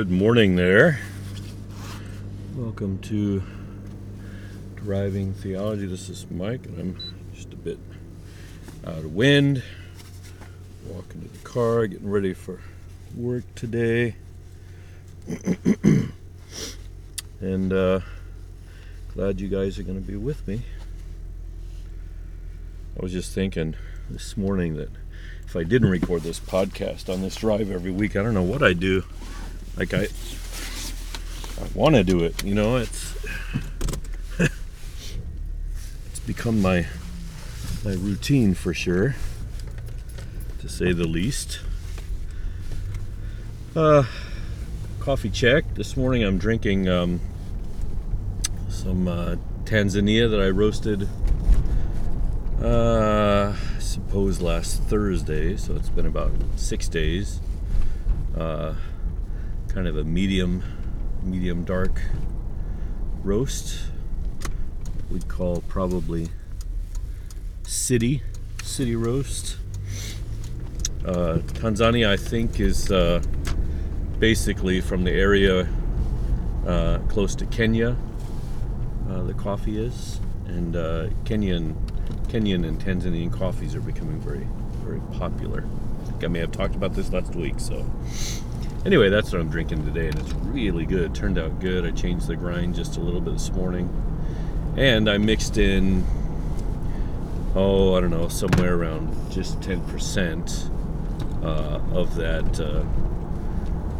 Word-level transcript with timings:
Good 0.00 0.10
morning 0.10 0.56
there. 0.56 0.98
Welcome 2.56 3.00
to 3.00 3.42
Driving 4.74 5.34
Theology. 5.34 5.84
This 5.84 6.08
is 6.08 6.24
Mike, 6.30 6.64
and 6.64 6.80
I'm 6.80 6.96
just 7.34 7.52
a 7.52 7.56
bit 7.56 7.78
out 8.86 8.96
of 8.96 9.14
wind. 9.14 9.62
Walking 10.86 11.20
to 11.20 11.28
the 11.28 11.38
car, 11.40 11.86
getting 11.86 12.08
ready 12.08 12.32
for 12.32 12.60
work 13.14 13.44
today. 13.54 14.14
and 17.42 17.70
uh, 17.70 18.00
glad 19.12 19.38
you 19.38 19.48
guys 19.48 19.78
are 19.78 19.82
going 19.82 20.00
to 20.00 20.06
be 20.10 20.16
with 20.16 20.48
me. 20.48 20.62
I 22.98 23.02
was 23.02 23.12
just 23.12 23.34
thinking 23.34 23.76
this 24.08 24.34
morning 24.34 24.76
that 24.76 24.88
if 25.44 25.54
I 25.54 25.62
didn't 25.62 25.90
record 25.90 26.22
this 26.22 26.40
podcast 26.40 27.12
on 27.12 27.20
this 27.20 27.36
drive 27.36 27.70
every 27.70 27.90
week, 27.90 28.16
I 28.16 28.22
don't 28.22 28.32
know 28.32 28.42
what 28.42 28.62
I'd 28.62 28.80
do. 28.80 29.04
Like 29.80 29.94
I, 29.94 30.08
I 31.58 31.68
want 31.74 31.94
to 31.94 32.04
do 32.04 32.22
it. 32.22 32.44
You 32.44 32.54
know, 32.54 32.76
it's 32.76 33.16
it's 34.38 36.20
become 36.26 36.60
my 36.60 36.84
my 37.82 37.92
routine 37.92 38.52
for 38.52 38.74
sure, 38.74 39.16
to 40.58 40.68
say 40.68 40.92
the 40.92 41.06
least. 41.08 41.60
Uh, 43.74 44.02
coffee 44.98 45.30
check. 45.30 45.64
This 45.76 45.96
morning 45.96 46.24
I'm 46.24 46.36
drinking 46.36 46.86
um, 46.86 47.18
some 48.68 49.08
uh, 49.08 49.36
Tanzania 49.64 50.30
that 50.30 50.42
I 50.42 50.50
roasted. 50.50 51.08
Uh, 52.62 53.54
suppose 53.78 54.42
last 54.42 54.82
Thursday, 54.82 55.56
so 55.56 55.74
it's 55.74 55.88
been 55.88 56.04
about 56.04 56.32
six 56.56 56.86
days. 56.86 57.40
Uh, 58.36 58.74
kind 59.72 59.86
of 59.86 59.96
a 59.96 60.04
medium, 60.04 60.62
medium 61.22 61.64
dark 61.64 62.00
roast. 63.22 63.84
We'd 65.10 65.28
call 65.28 65.62
probably 65.68 66.28
city, 67.62 68.22
city 68.64 68.96
roast. 68.96 69.56
Uh, 71.04 71.38
Tanzania, 71.54 72.08
I 72.08 72.16
think, 72.16 72.58
is 72.58 72.90
uh, 72.90 73.22
basically 74.18 74.80
from 74.80 75.04
the 75.04 75.12
area 75.12 75.68
uh, 76.66 76.98
close 77.08 77.36
to 77.36 77.46
Kenya. 77.46 77.96
Uh, 79.08 79.22
the 79.22 79.34
coffee 79.34 79.78
is, 79.78 80.20
and 80.46 80.74
uh, 80.74 81.08
Kenyan 81.24 81.76
Kenyan 82.28 82.66
and 82.66 82.80
Tanzanian 82.80 83.32
coffees 83.32 83.74
are 83.74 83.80
becoming 83.80 84.20
very, 84.20 84.46
very 84.84 85.00
popular. 85.18 85.64
I 86.02 86.06
think 86.06 86.24
I 86.24 86.28
may 86.28 86.40
have 86.40 86.52
talked 86.52 86.74
about 86.74 86.94
this 86.94 87.12
last 87.12 87.34
week. 87.34 87.58
So, 87.58 87.84
anyway, 88.84 89.08
that's 89.08 89.32
what 89.32 89.40
I'm 89.40 89.48
drinking 89.48 89.84
today, 89.84 90.08
and 90.08 90.18
it's 90.18 90.32
really 90.32 90.86
good. 90.86 91.14
Turned 91.14 91.38
out 91.38 91.60
good. 91.60 91.84
I 91.84 91.90
changed 91.90 92.26
the 92.26 92.36
grind 92.36 92.74
just 92.74 92.96
a 92.96 93.00
little 93.00 93.20
bit 93.20 93.34
this 93.34 93.50
morning, 93.52 93.88
and 94.76 95.08
I 95.08 95.18
mixed 95.18 95.58
in, 95.58 96.04
oh, 97.54 97.94
I 97.94 98.00
don't 98.00 98.10
know, 98.10 98.28
somewhere 98.28 98.74
around 98.74 99.30
just 99.30 99.60
10% 99.60 100.70
uh, 101.42 101.80
of 101.92 102.14
that 102.16 102.60
uh, 102.60 102.84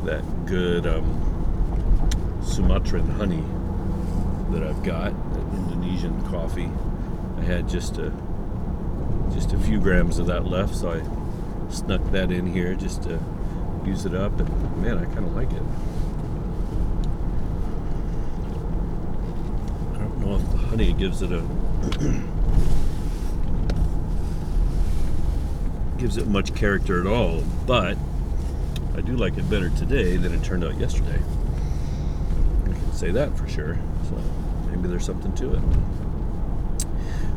that 0.04 0.46
good 0.46 0.86
um, 0.86 2.40
Sumatran 2.42 3.06
honey 3.10 3.44
that 4.50 4.66
I've 4.66 4.82
got, 4.82 5.12
that 5.32 5.58
Indonesian 5.58 6.20
coffee. 6.28 6.70
I 7.38 7.42
had 7.42 7.68
just 7.68 7.98
a 7.98 8.12
just 9.32 9.52
a 9.52 9.58
few 9.58 9.78
grams 9.80 10.18
of 10.18 10.26
that 10.26 10.46
left, 10.46 10.74
so 10.74 10.90
I 10.90 11.70
snuck 11.70 12.02
that 12.10 12.32
in 12.32 12.46
here 12.46 12.74
just 12.74 13.04
to 13.04 13.20
use 13.84 14.04
it 14.04 14.14
up, 14.14 14.38
and 14.38 14.82
man, 14.82 14.98
I 14.98 15.04
kind 15.06 15.24
of 15.24 15.34
like 15.34 15.50
it. 15.52 15.62
I 19.94 19.98
don't 19.98 20.18
know 20.18 20.36
if 20.36 20.50
the 20.50 20.58
honey 20.58 20.92
gives 20.92 21.22
it 21.22 21.32
a 21.32 21.42
gives 25.98 26.16
it 26.16 26.26
much 26.26 26.54
character 26.54 27.00
at 27.00 27.06
all, 27.06 27.42
but 27.66 27.96
I 28.96 29.02
do 29.02 29.16
like 29.16 29.36
it 29.36 29.48
better 29.50 29.70
today 29.70 30.16
than 30.16 30.32
it 30.32 30.42
turned 30.42 30.64
out 30.64 30.78
yesterday. 30.78 31.20
I 32.64 32.72
can 32.72 32.92
say 32.92 33.10
that 33.10 33.36
for 33.36 33.46
sure. 33.48 33.78
So 34.08 34.16
maybe 34.70 34.88
there's 34.88 35.04
something 35.04 35.34
to 35.34 35.54
it. 35.54 35.62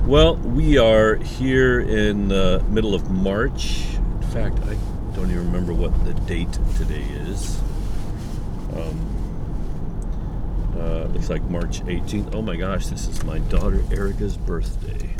Well, 0.05 0.35
we 0.37 0.77
are 0.77 1.15
here 1.15 1.79
in 1.79 2.27
the 2.27 2.63
middle 2.69 2.95
of 2.95 3.09
March. 3.09 3.85
In 3.95 4.27
fact, 4.29 4.59
I 4.59 4.77
don't 5.23 5.31
even 5.31 5.45
remember 5.45 5.73
what 5.73 6.03
the 6.03 6.13
date 6.25 6.51
today 6.75 7.01
is. 7.21 7.57
Um, 8.75 8.99
uh, 10.77 11.05
looks 11.13 11.29
like 11.29 11.41
March 11.43 11.79
18th. 11.85 12.35
Oh 12.35 12.41
my 12.41 12.57
gosh, 12.57 12.87
this 12.87 13.07
is 13.07 13.23
my 13.23 13.39
daughter 13.39 13.85
Erica's 13.89 14.35
birthday. 14.35 15.15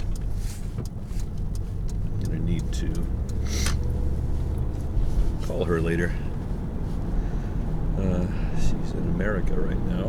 I'm 2.19 2.22
gonna 2.22 2.40
need 2.40 2.69
to 2.74 3.08
call 5.47 5.64
her 5.64 5.80
later. 5.80 6.12
Uh, 7.97 8.28
she's 8.56 8.91
in 8.91 9.09
America 9.16 9.53
right 9.53 9.80
now. 9.85 10.08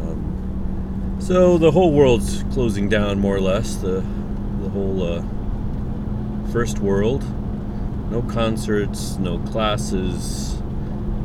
Um, 0.00 1.18
so 1.20 1.56
the 1.56 1.70
whole 1.70 1.92
world's 1.92 2.42
closing 2.52 2.88
down 2.88 3.20
more 3.20 3.36
or 3.36 3.40
less. 3.40 3.76
The 3.76 4.04
the 4.60 4.68
whole 4.70 5.04
uh, 5.04 5.22
first 6.50 6.80
world. 6.80 7.22
No 8.16 8.22
concerts, 8.22 9.18
no 9.18 9.38
classes, 9.40 10.54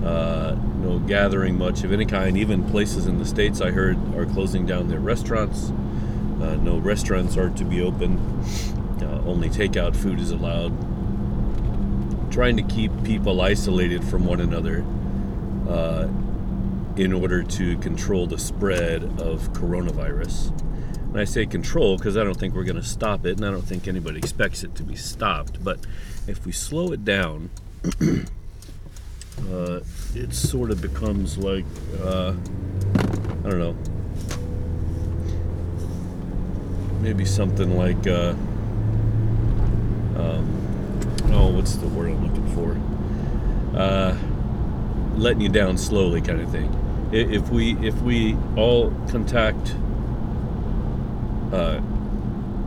uh, 0.04 0.58
no 0.80 1.00
gathering 1.00 1.58
much 1.58 1.86
of 1.86 1.94
any 1.94 2.06
kind. 2.06 2.38
Even 2.38 2.70
places 2.70 3.08
in 3.08 3.18
the 3.18 3.24
states 3.24 3.62
I 3.62 3.72
heard 3.72 3.96
are 4.14 4.26
closing 4.26 4.66
down 4.66 4.90
their 4.90 5.00
restaurants. 5.00 5.70
Uh, 6.42 6.58
no 6.58 6.80
restaurants 6.80 7.38
are 7.38 7.50
to 7.52 7.64
be 7.64 7.82
open. 7.82 8.18
Uh, 9.02 9.22
only 9.26 9.48
takeout 9.48 9.96
food 9.96 10.20
is 10.20 10.32
allowed. 10.32 10.74
Trying 12.30 12.58
to 12.58 12.64
keep 12.64 12.92
people 13.06 13.40
isolated 13.40 14.04
from 14.04 14.26
one 14.26 14.42
another 14.42 14.84
uh, 15.70 16.10
in 16.98 17.14
order 17.14 17.42
to 17.42 17.78
control 17.78 18.28
the 18.28 18.38
spread 18.38 19.04
of 19.18 19.54
coronavirus. 19.54 20.52
And 21.12 21.20
I 21.20 21.26
say 21.26 21.46
control 21.46 21.98
because 21.98 22.16
I 22.16 22.24
don't 22.24 22.40
think 22.40 22.56
we're 22.56 22.64
going 22.64 22.78
to 22.78 22.84
stop 22.84 23.26
it, 23.26 23.36
and 23.36 23.46
I 23.46 23.52
don't 23.52 23.68
think 23.68 23.86
anybody 23.86 24.18
expects 24.18 24.64
it 24.64 24.76
to 24.76 24.84
be 24.84 24.96
stopped. 24.96 25.62
But 25.62 25.80
if 26.26 26.46
we 26.46 26.54
slow 26.54 26.94
it 26.94 27.04
down, 27.04 27.50
uh, 29.52 29.82
it 30.16 30.34
sort 30.34 30.72
of 30.72 30.82
becomes 30.82 31.38
like, 31.38 31.66
uh, 32.02 32.34
I 33.44 33.50
don't 33.50 33.60
know, 33.60 33.76
maybe 37.02 37.26
something 37.26 37.78
like, 37.78 38.08
uh, 38.08 38.30
um, 40.16 41.32
oh, 41.34 41.52
what's 41.54 41.76
the 41.76 41.88
word 41.90 42.12
I'm 42.12 42.26
looking 42.26 42.48
for? 42.56 42.78
Uh, 43.78 44.18
letting 45.18 45.42
you 45.42 45.50
down 45.50 45.78
slowly, 45.78 46.22
kind 46.22 46.40
of 46.40 46.50
thing. 46.52 46.74
If 47.12 47.50
we 47.50 47.74
if 47.86 48.02
we 48.02 48.38
all 48.56 48.92
contact 49.10 49.76
uh, 51.52 51.82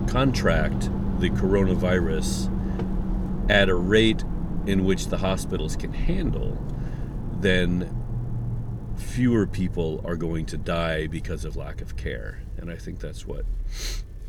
contract 0.06 0.90
the 1.20 1.30
coronavirus 1.30 2.50
at 3.50 3.68
a 3.68 3.74
rate 3.74 4.22
in 4.66 4.84
which 4.84 5.06
the 5.06 5.18
hospitals 5.18 5.76
can 5.76 5.92
handle, 5.92 6.58
then 7.40 8.00
fewer 8.96 9.46
people 9.46 10.02
are 10.04 10.16
going 10.16 10.46
to 10.46 10.56
die 10.56 11.06
because 11.06 11.44
of 11.44 11.56
lack 11.56 11.80
of 11.80 11.96
care. 11.96 12.40
And 12.56 12.70
I 12.70 12.76
think 12.76 13.00
that's 13.00 13.26
what 13.26 13.44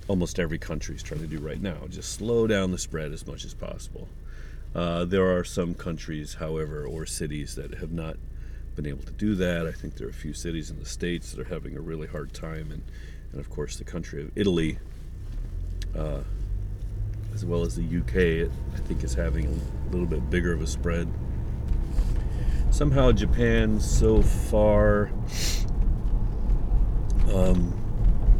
almost 0.08 0.40
every 0.40 0.58
country 0.58 0.96
is 0.96 1.04
trying 1.04 1.22
to 1.22 1.28
do 1.28 1.40
right 1.40 1.62
now. 1.62 1.88
Just 1.90 2.14
slow 2.14 2.48
down 2.48 2.72
the 2.72 2.78
spread 2.78 3.12
as 3.12 3.26
much 3.26 3.46
as 3.46 3.54
possible. 3.54 4.08
Uh, 4.74 5.06
there 5.06 5.26
are 5.26 5.44
some 5.44 5.74
countries, 5.74 6.36
however, 6.36 6.86
or 6.86 7.06
cities 7.06 7.56
that 7.56 7.76
have 7.76 7.92
not 7.92 8.18
been 8.76 8.86
able 8.86 9.04
to 9.04 9.14
do 9.14 9.34
that. 9.36 9.66
I 9.66 9.72
think 9.72 9.96
there 9.96 10.08
are 10.08 10.10
a 10.10 10.14
few 10.14 10.34
cities 10.34 10.70
in 10.70 10.80
the 10.80 10.86
States 10.86 11.32
that 11.32 11.40
are 11.40 11.54
having 11.54 11.78
a 11.78 11.82
really 11.82 12.08
hard 12.08 12.34
time, 12.34 12.72
and, 12.72 12.84
and 13.32 13.40
of 13.40 13.50
course, 13.50 13.78
the 13.78 13.84
country 13.84 14.22
of 14.22 14.32
Italy, 14.36 14.80
uh, 15.98 16.22
as 17.34 17.46
well 17.46 17.64
as 17.64 17.76
the 17.76 17.84
UK, 17.84 18.50
I 18.74 18.80
think 18.88 19.04
is 19.04 19.14
having 19.14 19.46
a 19.48 19.92
little 19.92 20.08
bit 20.08 20.30
bigger 20.30 20.54
of 20.54 20.62
a 20.62 20.68
spread. 20.68 21.08
Somehow, 22.72 23.12
Japan 23.12 23.80
so 23.80 24.22
far, 24.22 25.10
um, 27.34 27.74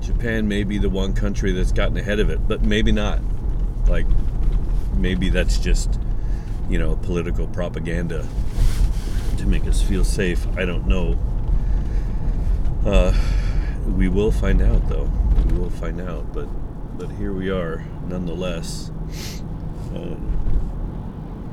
Japan 0.02 0.48
may 0.48 0.64
be 0.64 0.78
the 0.78 0.90
one 0.90 1.14
country 1.14 1.52
that's 1.52 1.72
gotten 1.72 1.98
ahead 1.98 2.20
of 2.20 2.30
it, 2.30 2.48
but 2.48 2.62
maybe 2.62 2.92
not. 2.92 3.20
Like, 3.88 4.06
maybe 4.96 5.30
that's 5.30 5.58
just, 5.58 6.00
you 6.70 6.78
know, 6.78 6.96
political 6.98 7.48
propaganda 7.48 8.28
to 9.38 9.46
make 9.46 9.66
us 9.66 9.82
feel 9.82 10.04
safe. 10.04 10.46
I 10.58 10.66
don't 10.66 10.88
know. 10.88 11.20
Uh, 12.86 13.14
we 13.86 14.08
will 14.08 14.32
find 14.32 14.62
out, 14.62 14.88
though. 14.90 15.10
We 15.50 15.60
will 15.60 15.70
find 15.70 16.02
out. 16.02 16.34
But 16.34 16.48
but 16.98 17.10
here 17.12 17.34
we 17.34 17.50
are, 17.50 17.84
nonetheless. 18.08 18.92
Uh, 19.94 20.16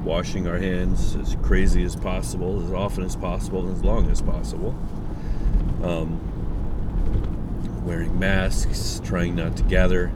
washing 0.04 0.48
our 0.48 0.58
hands 0.58 1.14
as 1.16 1.36
crazy 1.42 1.84
as 1.84 1.94
possible, 1.94 2.64
as 2.64 2.72
often 2.72 3.04
as 3.04 3.16
possible, 3.16 3.70
as 3.70 3.84
long 3.84 4.10
as 4.10 4.20
possible. 4.20 4.76
Um, 5.82 6.20
wearing 7.84 8.18
masks, 8.18 9.00
trying 9.04 9.34
not 9.34 9.56
to 9.56 9.62
gather 9.64 10.12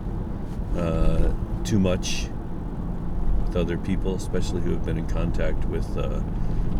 uh, 0.77 1.33
too 1.65 1.79
much 1.79 2.29
with 3.45 3.57
other 3.57 3.79
people, 3.79 4.15
especially 4.15 4.61
who 4.61 4.71
have 4.73 4.85
been 4.85 4.99
in 4.99 5.07
contact 5.07 5.65
with 5.67 5.97
uh, 5.97 6.21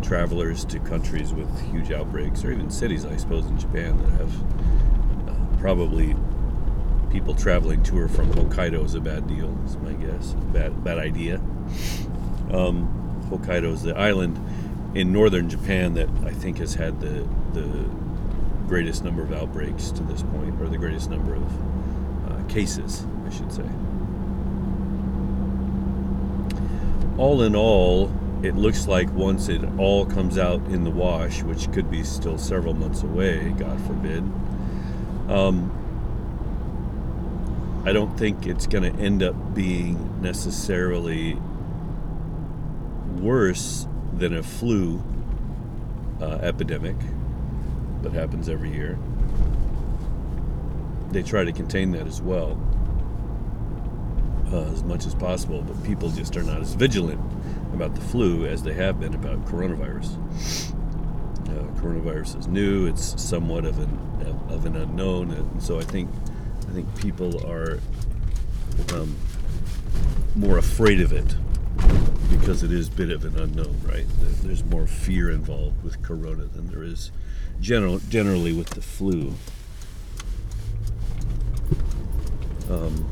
travelers 0.01 0.65
to 0.65 0.79
countries 0.79 1.33
with 1.33 1.49
huge 1.71 1.91
outbreaks, 1.91 2.43
or 2.43 2.51
even 2.51 2.69
cities, 2.69 3.05
I 3.05 3.17
suppose, 3.17 3.45
in 3.45 3.57
Japan 3.57 3.97
that 3.97 4.11
have 4.11 4.31
probably 5.67 6.15
people 7.11 7.35
traveling 7.35 7.83
to 7.83 7.99
or 7.99 8.07
from 8.07 8.31
Hokkaido 8.31 8.85
is 8.85 8.95
a 8.95 9.01
bad 9.01 9.27
deal. 9.27 9.53
Is 9.65 9.75
my 9.75 9.91
guess. 9.91 10.31
Bad 10.53 10.81
bad 10.81 10.97
idea. 10.97 11.41
Um, 12.53 13.27
Hokkaido 13.29 13.73
is 13.73 13.81
the 13.81 13.93
island 13.93 14.39
in 14.95 15.11
northern 15.11 15.49
Japan 15.49 15.93
that 15.95 16.07
I 16.23 16.31
think 16.31 16.59
has 16.59 16.75
had 16.75 17.01
the 17.01 17.27
the 17.51 17.67
greatest 18.65 19.03
number 19.03 19.21
of 19.21 19.33
outbreaks 19.33 19.91
to 19.91 20.03
this 20.03 20.23
point, 20.23 20.57
or 20.61 20.69
the 20.69 20.77
greatest 20.77 21.09
number 21.09 21.35
of 21.35 22.31
uh, 22.31 22.43
cases, 22.47 23.05
I 23.25 23.29
should 23.29 23.51
say. 23.51 23.69
All 27.17 27.41
in 27.41 27.57
all, 27.57 28.09
it 28.41 28.55
looks 28.55 28.87
like 28.87 29.11
once 29.11 29.49
it 29.49 29.61
all 29.77 30.05
comes 30.05 30.37
out 30.37 30.61
in 30.67 30.85
the 30.85 30.91
wash, 30.91 31.43
which 31.43 31.69
could 31.73 31.91
be 31.91 32.05
still 32.05 32.37
several 32.37 32.73
months 32.73 33.03
away, 33.03 33.53
God 33.57 33.81
forbid, 33.85 34.23
um, 35.27 35.71
I 37.85 37.93
don't 37.93 38.17
think 38.17 38.45
it's 38.45 38.67
going 38.67 38.91
to 38.91 38.99
end 39.01 39.23
up 39.23 39.55
being 39.55 40.21
necessarily 40.21 41.37
worse 43.17 43.87
than 44.13 44.35
a 44.35 44.43
flu 44.43 45.03
uh, 46.21 46.39
epidemic 46.41 46.95
that 48.01 48.13
happens 48.13 48.49
every 48.49 48.71
year. 48.73 48.97
They 51.11 51.23
try 51.23 51.43
to 51.43 51.51
contain 51.51 51.91
that 51.91 52.07
as 52.07 52.21
well, 52.21 52.59
uh, 54.51 54.71
as 54.71 54.83
much 54.83 55.05
as 55.05 55.15
possible, 55.15 55.61
but 55.61 55.81
people 55.83 56.09
just 56.09 56.35
are 56.35 56.43
not 56.43 56.61
as 56.61 56.73
vigilant 56.73 57.21
about 57.73 57.95
the 57.95 58.01
flu 58.01 58.45
as 58.45 58.63
they 58.63 58.73
have 58.73 58.99
been 58.99 59.13
about 59.13 59.45
coronavirus. 59.45 60.75
Coronavirus 61.77 62.39
is 62.39 62.47
new; 62.47 62.87
it's 62.87 63.21
somewhat 63.21 63.65
of 63.65 63.79
an 63.79 64.07
of 64.49 64.65
an 64.65 64.75
unknown, 64.75 65.31
and 65.31 65.61
so 65.61 65.79
I 65.79 65.83
think 65.83 66.09
I 66.67 66.71
think 66.73 66.99
people 66.99 67.45
are 67.45 67.79
um, 68.93 69.15
more 70.35 70.57
afraid 70.57 71.01
of 71.01 71.13
it 71.13 71.35
because 72.29 72.63
it 72.63 72.71
is 72.71 72.87
a 72.87 72.91
bit 72.91 73.09
of 73.09 73.25
an 73.25 73.39
unknown, 73.39 73.79
right? 73.85 74.05
There's 74.43 74.63
more 74.65 74.87
fear 74.87 75.29
involved 75.29 75.83
with 75.83 76.01
corona 76.01 76.45
than 76.45 76.67
there 76.67 76.83
is 76.83 77.11
general, 77.61 77.99
generally 77.99 78.53
with 78.53 78.69
the 78.71 78.81
flu. 78.81 79.33
Um, 82.69 83.05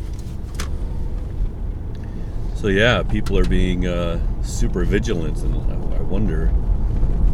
so 2.56 2.68
yeah, 2.68 3.04
people 3.04 3.38
are 3.38 3.46
being 3.46 3.88
uh, 3.88 4.20
super 4.44 4.84
vigilant, 4.86 5.38
and 5.44 5.56
I 5.94 6.02
wonder 6.02 6.52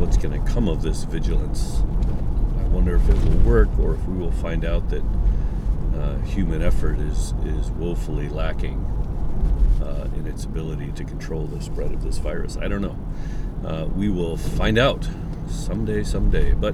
what's 0.02 0.18
going 0.18 0.34
to 0.34 0.52
come 0.52 0.68
of 0.68 0.82
this 0.82 1.04
vigilance. 1.04 1.84
I 2.58 2.64
wonder 2.70 2.96
if 2.96 3.08
it 3.08 3.16
will 3.24 3.38
work, 3.46 3.70
or 3.78 3.94
if 3.94 4.04
we 4.08 4.18
will 4.18 4.32
find 4.32 4.66
out 4.66 4.90
that 4.90 5.04
uh, 5.96 6.18
human 6.22 6.64
effort 6.64 6.98
is 6.98 7.36
is 7.46 7.70
woefully 7.72 8.28
lacking 8.28 8.80
uh, 9.80 10.10
in 10.16 10.26
its 10.26 10.44
ability 10.46 10.92
to 10.94 11.04
control 11.04 11.46
the 11.46 11.62
spread 11.62 11.94
of 11.94 12.02
this 12.02 12.18
virus. 12.18 12.58
I 12.58 12.68
don't 12.68 12.82
know. 12.82 12.98
Uh, 13.64 13.86
we 13.86 14.10
will 14.10 14.38
find 14.38 14.80
out 14.80 15.08
someday, 15.48 16.04
someday. 16.04 16.54
But 16.54 16.74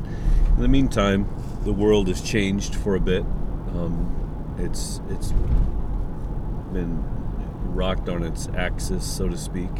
in 0.56 0.62
the 0.62 0.70
meantime, 0.70 1.28
the 1.64 1.74
world 1.74 2.08
has 2.08 2.22
changed 2.22 2.76
for 2.76 2.96
a 2.96 3.02
bit. 3.02 3.24
Um, 3.76 4.56
it's 4.58 5.02
it's 5.10 5.34
been 6.72 7.04
rocked 7.76 8.08
on 8.08 8.24
its 8.24 8.48
axis, 8.56 9.06
so 9.06 9.28
to 9.28 9.38
speak. 9.38 9.72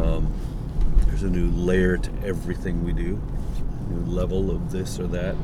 Um, 0.00 0.32
there's 1.20 1.32
a 1.32 1.34
new 1.34 1.50
layer 1.50 1.96
to 1.98 2.10
everything 2.24 2.84
we 2.84 2.92
do, 2.92 3.20
new 3.88 4.10
level 4.10 4.50
of 4.50 4.70
this 4.70 4.98
or 4.98 5.06
that. 5.08 5.34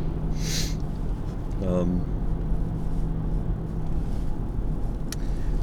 Um, 1.62 2.12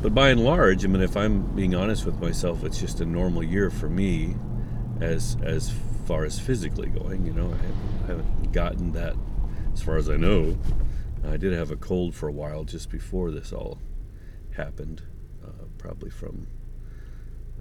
but 0.01 0.13
by 0.13 0.30
and 0.30 0.44
large, 0.44 0.83
I 0.83 0.88
mean, 0.88 1.01
if 1.01 1.15
I'm 1.18 1.42
being 1.56 1.74
honest 1.74 2.06
with 2.06 2.19
myself, 2.21 2.63
it's 2.63 2.80
just 2.80 3.01
a 3.01 3.06
normal 3.06 3.44
year 3.44 3.69
for 3.69 3.89
me, 3.89 4.36
as 5.01 5.38
as 5.42 5.74
far 6.06 6.25
as 6.25 6.38
physically 6.39 6.89
going. 6.89 7.25
You 7.25 7.33
know, 7.33 7.51
I 7.51 8.07
haven't 8.07 8.51
gotten 8.51 8.92
that, 8.94 9.15
as 9.74 9.81
far 9.81 9.98
as 9.98 10.10
I 10.10 10.18
know. 10.18 10.57
I 11.25 11.38
did 11.38 11.54
have 11.54 11.71
a 11.71 11.77
cold 11.77 12.13
for 12.13 12.27
a 12.27 12.33
while 12.33 12.65
just 12.65 12.92
before 12.92 13.31
this 13.31 13.54
all 13.54 13.80
happened, 14.57 15.01
uh, 15.44 15.65
probably 15.77 16.10
from 16.10 16.48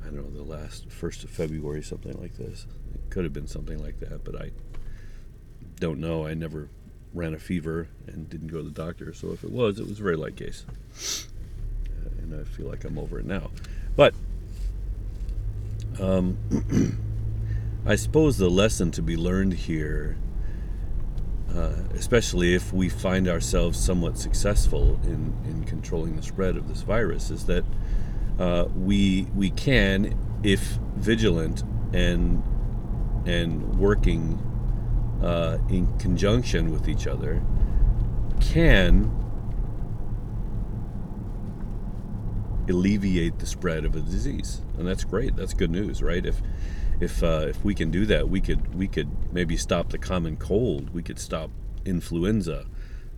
I 0.03 0.07
don't 0.07 0.33
know 0.33 0.45
the 0.45 0.51
last 0.51 0.91
first 0.91 1.25
of 1.25 1.31
February, 1.31 1.83
something 1.83 2.13
like 2.21 2.37
this. 2.37 2.67
It 2.95 3.11
could 3.11 3.25
have 3.25 3.33
been 3.33 3.47
something 3.47 3.83
like 3.83 4.01
that, 4.01 4.25
but 4.25 4.41
I 4.41 4.51
don't 5.79 6.01
know. 6.01 6.27
I 6.27 6.35
never 6.35 6.69
ran 7.15 7.35
a 7.35 7.39
fever 7.39 7.89
and 8.07 8.29
didn't 8.29 8.49
go 8.49 8.59
to 8.59 8.65
the 8.65 8.71
doctor, 8.71 9.13
so 9.13 9.33
if 9.33 9.45
it 9.45 9.51
was, 9.51 9.79
it 9.79 9.87
was 9.87 10.01
a 10.01 10.03
very 10.03 10.17
light 10.17 10.37
case, 10.37 10.65
uh, 11.89 12.09
and 12.19 12.41
I 12.41 12.45
feel 12.45 12.67
like 12.67 12.85
I'm 12.85 12.99
over 12.99 13.19
it 13.19 13.27
now. 13.27 13.51
But 13.97 14.15
um, 16.01 16.39
I 17.87 17.97
suppose 17.97 18.39
the 18.39 18.49
lesson 18.49 18.91
to 18.93 19.03
be 19.03 19.17
learned 19.17 19.55
here 19.55 20.17
uh, 21.57 21.75
especially 21.95 22.55
if 22.55 22.73
we 22.73 22.89
find 22.89 23.29
ourselves 23.29 23.79
somewhat 23.79 24.17
successful 24.17 24.99
in, 25.05 25.37
in 25.45 25.65
controlling 25.65 26.17
the 26.17 26.23
spread 26.23 26.57
of 26.57 26.67
this 26.69 26.81
virus, 26.83 27.31
is 27.31 27.45
that 27.47 27.65
uh, 28.43 28.67
we 28.75 29.23
we 29.37 29.51
can, 29.51 30.19
if 30.43 30.61
vigilant 30.97 31.63
and 31.93 32.43
and 33.25 33.79
working 33.79 34.37
uh, 35.23 35.59
in 35.71 35.87
conjunction 35.99 36.73
with 36.73 36.89
each 36.89 37.07
other, 37.07 37.41
can 38.41 39.17
alleviate 42.69 43.39
the 43.39 43.47
spread 43.47 43.85
of 43.85 43.95
a 43.95 44.01
disease, 44.01 44.63
and 44.77 44.89
that's 44.89 45.05
great. 45.05 45.37
That's 45.37 45.55
good 45.55 45.71
news, 45.71 46.03
right? 46.03 46.27
If 46.27 46.43
if 47.01 47.23
uh, 47.23 47.47
if 47.49 47.65
we 47.65 47.77
can 47.77 47.93
do 47.93 48.07
that, 48.07 48.29
we 48.29 48.41
could 48.41 48.75
we 48.75 48.89
could 48.89 49.33
maybe 49.33 49.57
stop 49.57 49.91
the 49.91 49.99
common 49.99 50.37
cold. 50.37 50.93
We 50.93 51.05
could 51.05 51.21
stop 51.21 51.51
influenza, 51.85 52.67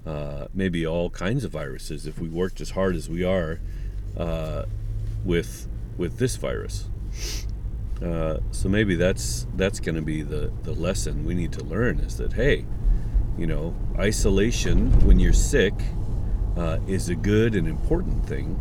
uh, 0.04 0.49
maybe 0.52 0.87
all 0.87 1.09
kinds 1.09 1.45
of 1.45 1.52
viruses 1.52 2.07
if 2.07 2.19
we 2.19 2.28
worked 2.28 2.61
as 2.61 2.71
hard 2.73 2.95
as 2.95 3.09
we 3.09 3.25
are 3.25 3.61
uh, 4.19 4.64
with 5.25 5.69
with 5.97 6.19
this 6.19 6.37
virus. 6.37 6.88
Uh, 8.02 8.38
so 8.50 8.69
maybe 8.69 8.97
that's 8.97 9.47
that's 9.57 9.81
going 9.81 9.95
to 9.95 10.02
be 10.02 10.23
the 10.23 10.52
the 10.62 10.73
lesson 10.73 11.25
we 11.25 11.35
need 11.35 11.52
to 11.52 11.64
learn 11.64 12.00
is 12.00 12.16
that 12.19 12.33
hey, 12.33 12.64
you 13.38 13.47
know, 13.47 13.75
isolation 13.99 14.90
when 15.07 15.19
you're 15.19 15.33
sick 15.33 15.75
uh, 16.57 16.78
is 16.87 17.09
a 17.09 17.14
good 17.14 17.54
and 17.54 17.66
important 17.66 18.26
thing 18.26 18.61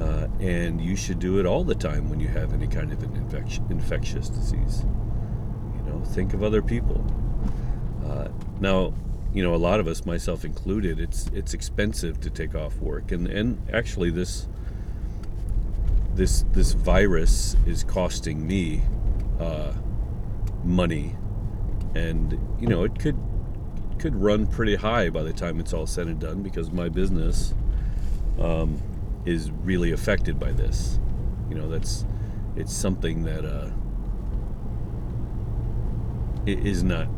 uh, 0.00 0.28
and 0.40 0.80
you 0.80 0.94
should 0.94 1.18
do 1.18 1.38
it 1.40 1.46
all 1.46 1.64
the 1.64 1.74
time 1.74 2.10
when 2.10 2.20
you 2.20 2.28
have 2.28 2.52
any 2.52 2.66
kind 2.66 2.92
of 2.92 3.02
an 3.02 3.16
infection, 3.16 3.66
infectious 3.70 4.28
disease. 4.28 4.84
You 5.76 5.90
know, 5.90 6.04
think 6.04 6.34
of 6.34 6.42
other 6.42 6.62
people. 6.62 7.04
Uh, 8.04 8.28
now, 8.60 8.92
you 9.32 9.42
know, 9.42 9.54
a 9.54 9.56
lot 9.56 9.80
of 9.80 9.86
us, 9.86 10.04
myself 10.04 10.44
included, 10.44 11.00
it's 11.00 11.28
it's 11.32 11.54
expensive 11.54 12.20
to 12.20 12.30
take 12.30 12.54
off 12.54 12.78
work, 12.78 13.10
and 13.10 13.26
and 13.26 13.58
actually 13.72 14.10
this 14.10 14.48
this 16.16 16.44
this 16.52 16.72
virus 16.72 17.56
is 17.66 17.84
costing 17.84 18.46
me 18.46 18.82
uh, 19.38 19.72
money, 20.64 21.14
and 21.94 22.38
you 22.60 22.66
know, 22.66 22.84
it 22.84 22.98
could 22.98 23.18
could 23.98 24.16
run 24.16 24.46
pretty 24.46 24.76
high 24.76 25.08
by 25.10 25.22
the 25.22 25.32
time 25.32 25.60
it's 25.60 25.72
all 25.72 25.86
said 25.86 26.06
and 26.06 26.20
done 26.20 26.42
because 26.42 26.70
my 26.70 26.88
business. 26.88 27.54
Um, 28.38 28.82
is 29.26 29.50
really 29.50 29.90
affected 29.90 30.38
by 30.38 30.52
this. 30.52 30.98
You 31.50 31.56
know, 31.56 31.68
that's 31.68 32.06
it's 32.56 32.72
something 32.72 33.24
that 33.24 33.44
uh, 33.44 33.70
not, 36.82 37.08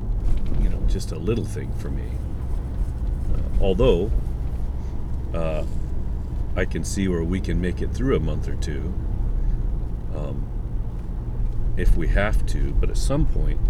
you 0.61 0.69
know, 0.69 0.81
just 0.88 1.12
a 1.12 1.19
little 1.19 1.45
thing 1.45 1.73
for 1.75 1.90
me. 1.90 2.09
Uh, 3.33 3.62
although 3.62 4.11
uh, 5.35 5.64
I 6.59 6.65
can 6.65 6.83
see 6.83 7.07
where 7.07 7.23
we 7.23 7.41
can 7.41 7.61
make 7.61 7.81
it 7.83 7.93
through 7.93 8.17
a 8.17 8.21
month 8.21 8.49
or 8.49 8.57
two, 8.57 8.93
um, 10.15 10.45
if 11.77 11.97
we 11.97 12.09
have 12.09 12.45
to. 12.47 12.73
But 12.75 12.91
at 12.91 12.97
some 12.97 13.27
point, 13.27 13.61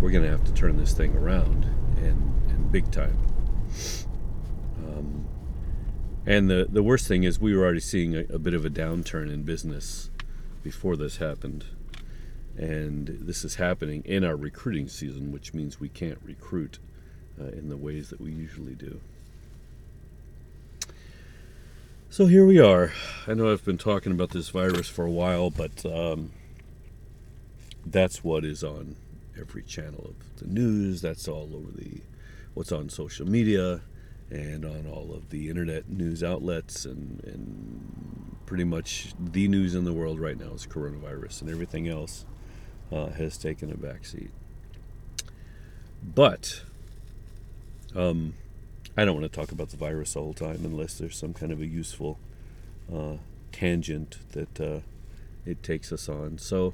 we're 0.00 0.10
going 0.10 0.24
to 0.24 0.30
have 0.30 0.44
to 0.44 0.52
turn 0.54 0.78
this 0.78 0.94
thing 0.94 1.14
around 1.14 1.64
and, 1.98 2.50
and 2.50 2.72
big 2.72 2.90
time. 2.90 3.18
And 6.26 6.50
the, 6.50 6.66
the 6.68 6.82
worst 6.82 7.06
thing 7.06 7.22
is, 7.22 7.38
we 7.38 7.54
were 7.54 7.62
already 7.62 7.80
seeing 7.80 8.16
a, 8.16 8.20
a 8.30 8.38
bit 8.38 8.52
of 8.52 8.64
a 8.64 8.70
downturn 8.70 9.32
in 9.32 9.44
business 9.44 10.10
before 10.62 10.96
this 10.96 11.18
happened. 11.18 11.66
And 12.56 13.06
this 13.20 13.44
is 13.44 13.56
happening 13.56 14.02
in 14.04 14.24
our 14.24 14.36
recruiting 14.36 14.88
season, 14.88 15.30
which 15.30 15.54
means 15.54 15.78
we 15.78 15.88
can't 15.88 16.18
recruit 16.24 16.80
uh, 17.40 17.48
in 17.48 17.68
the 17.68 17.76
ways 17.76 18.10
that 18.10 18.20
we 18.20 18.32
usually 18.32 18.74
do. 18.74 19.00
So 22.16 22.24
here 22.24 22.46
we 22.46 22.58
are. 22.58 22.94
I 23.26 23.34
know 23.34 23.52
I've 23.52 23.62
been 23.62 23.76
talking 23.76 24.10
about 24.10 24.30
this 24.30 24.48
virus 24.48 24.88
for 24.88 25.04
a 25.04 25.10
while, 25.10 25.50
but 25.50 25.84
um, 25.84 26.32
that's 27.84 28.24
what 28.24 28.42
is 28.42 28.64
on 28.64 28.96
every 29.38 29.62
channel 29.62 30.02
of 30.08 30.38
the 30.38 30.46
news. 30.46 31.02
That's 31.02 31.28
all 31.28 31.50
over 31.54 31.70
the 31.72 32.00
what's 32.54 32.72
on 32.72 32.88
social 32.88 33.28
media 33.28 33.82
and 34.30 34.64
on 34.64 34.86
all 34.90 35.12
of 35.12 35.28
the 35.28 35.50
internet 35.50 35.90
news 35.90 36.24
outlets 36.24 36.86
and, 36.86 37.22
and 37.24 38.36
pretty 38.46 38.64
much 38.64 39.12
the 39.18 39.46
news 39.46 39.74
in 39.74 39.84
the 39.84 39.92
world 39.92 40.18
right 40.18 40.38
now 40.38 40.54
is 40.54 40.66
coronavirus 40.66 41.42
and 41.42 41.50
everything 41.50 41.86
else 41.86 42.24
uh, 42.90 43.08
has 43.08 43.36
taken 43.36 43.70
a 43.70 43.76
backseat. 43.76 44.30
But 46.02 46.62
um, 47.94 48.32
I 48.96 49.04
don't 49.04 49.20
want 49.20 49.30
to 49.30 49.40
talk 49.40 49.52
about 49.52 49.68
the 49.68 49.76
virus 49.76 50.16
all 50.16 50.32
the 50.32 50.44
time 50.44 50.64
unless 50.64 50.94
there's 50.94 51.18
some 51.18 51.34
kind 51.34 51.52
of 51.52 51.60
a 51.60 51.66
useful 51.66 52.18
uh, 52.92 53.16
tangent 53.52 54.18
that 54.32 54.60
uh, 54.60 54.80
it 55.44 55.62
takes 55.62 55.92
us 55.92 56.08
on. 56.08 56.38
So 56.38 56.72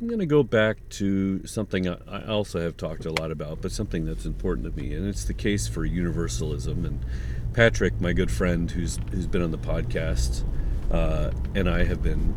I'm 0.00 0.06
going 0.06 0.20
to 0.20 0.26
go 0.26 0.42
back 0.42 0.76
to 0.90 1.46
something 1.46 1.86
I 1.86 2.26
also 2.26 2.60
have 2.60 2.76
talked 2.76 3.04
a 3.04 3.12
lot 3.12 3.30
about, 3.30 3.60
but 3.60 3.70
something 3.70 4.06
that's 4.06 4.24
important 4.24 4.72
to 4.72 4.80
me, 4.80 4.94
and 4.94 5.06
it's 5.06 5.24
the 5.24 5.34
case 5.34 5.68
for 5.68 5.84
universalism. 5.84 6.86
And 6.86 7.04
Patrick, 7.52 8.00
my 8.00 8.12
good 8.12 8.30
friend, 8.30 8.70
who's 8.70 8.98
who's 9.10 9.26
been 9.26 9.42
on 9.42 9.50
the 9.50 9.58
podcast, 9.58 10.44
uh, 10.90 11.32
and 11.54 11.68
I 11.68 11.84
have 11.84 12.02
been. 12.02 12.34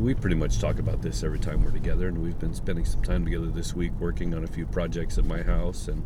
We 0.00 0.14
pretty 0.14 0.36
much 0.36 0.60
talk 0.60 0.78
about 0.78 1.02
this 1.02 1.22
every 1.22 1.38
time 1.38 1.64
we're 1.64 1.70
together, 1.70 2.08
and 2.08 2.22
we've 2.22 2.38
been 2.38 2.54
spending 2.54 2.84
some 2.84 3.02
time 3.02 3.24
together 3.24 3.46
this 3.46 3.74
week 3.74 3.92
working 4.00 4.34
on 4.34 4.42
a 4.42 4.46
few 4.46 4.64
projects 4.66 5.18
at 5.18 5.24
my 5.24 5.42
house, 5.42 5.88
and 5.88 6.02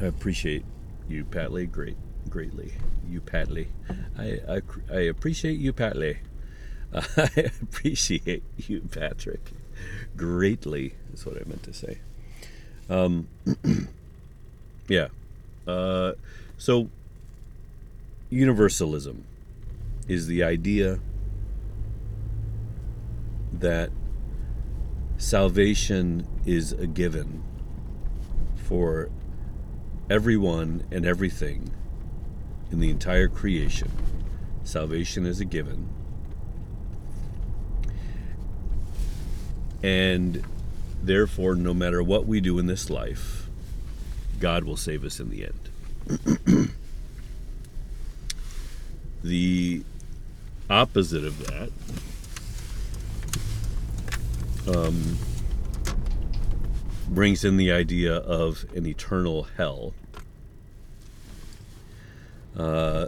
I 0.00 0.06
appreciate 0.06 0.64
you, 1.08 1.24
Patley, 1.24 1.70
great, 1.70 1.96
greatly. 2.28 2.74
You, 3.08 3.20
Patley, 3.20 3.68
I, 4.16 4.40
I, 4.48 4.60
I 4.92 5.00
appreciate 5.00 5.58
you, 5.58 5.72
Patley. 5.72 6.18
I 6.94 7.50
appreciate 7.62 8.42
you, 8.56 8.80
Patrick, 8.90 9.50
greatly, 10.16 10.94
is 11.12 11.26
what 11.26 11.36
I 11.36 11.48
meant 11.48 11.64
to 11.64 11.72
say. 11.72 11.98
Um, 12.88 13.28
yeah. 14.88 15.08
Uh, 15.66 16.12
so, 16.56 16.88
universalism 18.30 19.24
is 20.06 20.26
the 20.26 20.42
idea 20.42 21.00
that 23.52 23.90
salvation 25.16 26.26
is 26.46 26.72
a 26.72 26.86
given 26.86 27.42
for 28.56 29.10
everyone 30.10 30.84
and 30.90 31.04
everything 31.04 31.72
in 32.70 32.80
the 32.80 32.90
entire 32.90 33.28
creation. 33.28 33.90
Salvation 34.64 35.26
is 35.26 35.40
a 35.40 35.44
given 35.44 35.88
And 39.82 40.42
therefore, 41.02 41.54
no 41.54 41.72
matter 41.72 42.02
what 42.02 42.26
we 42.26 42.40
do 42.40 42.58
in 42.58 42.66
this 42.66 42.90
life, 42.90 43.48
God 44.40 44.64
will 44.64 44.76
save 44.76 45.04
us 45.04 45.20
in 45.20 45.30
the 45.30 45.46
end. 45.46 46.70
the 49.22 49.82
opposite 50.70 51.24
of 51.24 51.46
that 51.46 51.70
um, 54.74 55.16
brings 57.08 57.44
in 57.44 57.56
the 57.56 57.72
idea 57.72 58.16
of 58.16 58.64
an 58.74 58.86
eternal 58.86 59.44
hell. 59.56 59.94
Uh, 62.56 63.06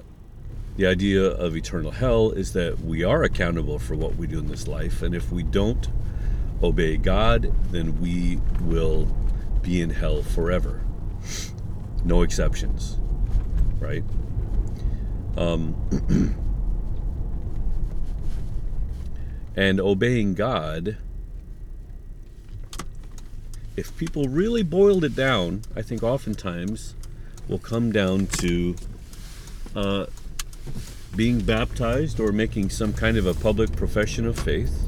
the 0.77 0.87
idea 0.87 1.23
of 1.23 1.57
eternal 1.57 1.91
hell 1.91 2.31
is 2.31 2.53
that 2.55 2.81
we 2.81 3.05
are 3.05 3.23
accountable 3.23 3.79
for 3.79 3.95
what 3.95 4.17
we 4.17 4.27
do 4.27 4.39
in 4.39 4.47
this 4.47 4.67
life, 4.67 5.03
and 5.03 5.15
if 5.15 5.31
we 5.31 5.43
don't 5.43 5.89
obey 6.63 6.97
God, 6.97 7.53
then 7.71 8.01
we 8.01 8.39
will 8.63 9.07
be 9.63 9.81
in 9.81 9.91
hell 9.91 10.23
forever. 10.23 10.81
No 12.05 12.23
exceptions, 12.23 12.97
right? 13.79 14.05
Um, 15.37 15.77
and 19.57 19.81
obeying 19.81 20.35
God, 20.35 20.97
if 23.81 23.97
people 23.97 24.25
really 24.25 24.63
boiled 24.63 25.05
it 25.05 25.17
down, 25.17 25.63
I 25.75 25.81
think 25.81 26.03
oftentimes 26.03 26.95
will 27.49 27.59
come 27.59 27.91
down 27.93 28.27
to 28.27 28.77
uh, 29.75 30.05
being 31.17 31.41
baptized 31.41 32.21
or 32.21 32.31
making 32.31 32.69
some 32.69 32.93
kind 32.93 33.17
of 33.17 33.25
a 33.25 33.33
public 33.33 33.75
profession 33.75 34.27
of 34.27 34.39
faith 34.39 34.87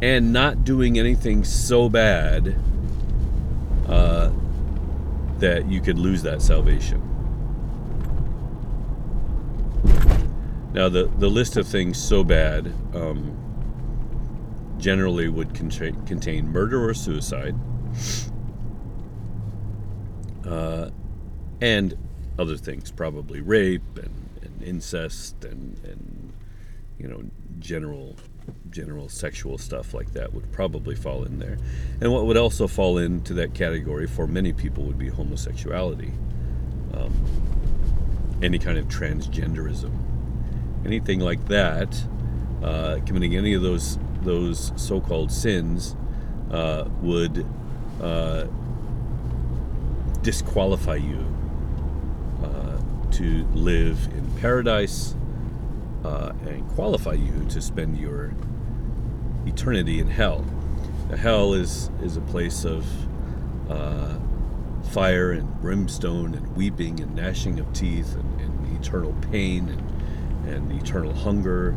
and 0.00 0.32
not 0.32 0.64
doing 0.64 0.96
anything 0.96 1.42
so 1.42 1.88
bad 1.88 2.54
uh, 3.88 4.30
that 5.40 5.68
you 5.68 5.80
could 5.80 5.98
lose 5.98 6.22
that 6.22 6.40
salvation. 6.40 7.02
Now, 10.72 10.88
the, 10.88 11.10
the 11.18 11.28
list 11.28 11.56
of 11.56 11.66
things 11.66 12.00
so 12.00 12.22
bad 12.22 12.72
um, 12.94 13.43
generally 14.84 15.28
would 15.28 15.54
contain, 15.54 16.46
murder 16.46 16.86
or 16.86 16.92
suicide, 16.92 17.54
uh, 20.46 20.90
and 21.62 21.96
other 22.38 22.58
things, 22.58 22.90
probably 22.90 23.40
rape 23.40 23.96
and, 23.96 24.28
and 24.42 24.62
incest 24.62 25.42
and, 25.46 25.80
and 25.84 26.34
you 26.98 27.08
know 27.08 27.22
general 27.60 28.14
general 28.68 29.08
sexual 29.08 29.56
stuff 29.56 29.94
like 29.94 30.12
that 30.12 30.34
would 30.34 30.52
probably 30.52 30.94
fall 30.94 31.24
in 31.24 31.38
there. 31.38 31.56
And 32.02 32.12
what 32.12 32.26
would 32.26 32.36
also 32.36 32.66
fall 32.68 32.98
into 32.98 33.32
that 33.34 33.54
category 33.54 34.06
for 34.06 34.26
many 34.26 34.52
people 34.52 34.84
would 34.84 34.98
be 34.98 35.08
homosexuality, 35.08 36.12
um, 36.92 37.10
any 38.42 38.58
kind 38.58 38.76
of 38.76 38.84
transgenderism, 38.88 39.94
anything 40.84 41.20
like 41.20 41.48
that. 41.48 42.04
Uh, 42.62 42.98
committing 43.04 43.36
any 43.36 43.52
of 43.52 43.60
those 43.60 43.98
those 44.24 44.72
so-called 44.76 45.30
sins 45.30 45.96
uh, 46.50 46.88
would 47.00 47.46
uh, 48.02 48.46
disqualify 50.22 50.96
you 50.96 51.24
uh, 52.42 52.78
to 53.10 53.44
live 53.54 54.08
in 54.16 54.30
paradise 54.40 55.14
uh, 56.04 56.32
and 56.46 56.66
qualify 56.70 57.12
you 57.12 57.44
to 57.48 57.60
spend 57.60 57.98
your 57.98 58.34
eternity 59.46 60.00
in 60.00 60.08
hell. 60.08 60.44
Now, 61.08 61.16
hell 61.16 61.54
is 61.54 61.90
is 62.02 62.16
a 62.16 62.20
place 62.22 62.64
of 62.64 62.86
uh, 63.70 64.16
fire 64.90 65.32
and 65.32 65.60
brimstone 65.60 66.34
and 66.34 66.56
weeping 66.56 67.00
and 67.00 67.14
gnashing 67.14 67.58
of 67.58 67.72
teeth 67.72 68.14
and, 68.14 68.40
and 68.40 68.78
eternal 68.78 69.14
pain 69.30 69.68
and, 69.68 70.48
and 70.54 70.82
eternal 70.82 71.12
hunger, 71.14 71.76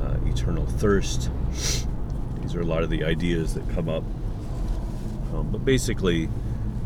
uh, 0.00 0.16
eternal 0.26 0.66
thirst. 0.66 1.30
These 2.48 2.56
are 2.56 2.62
a 2.62 2.64
lot 2.64 2.82
of 2.82 2.88
the 2.88 3.04
ideas 3.04 3.52
that 3.52 3.68
come 3.74 3.90
up. 3.90 4.02
Um, 5.34 5.50
but 5.52 5.66
basically, 5.66 6.30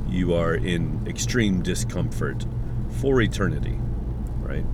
you 0.09 0.35
are 0.35 0.57
in 0.57 1.07
extreme 1.07 1.63
discomfort 1.63 2.45
for 3.01 3.23
eternity, 3.23 3.79
right? 4.41 4.65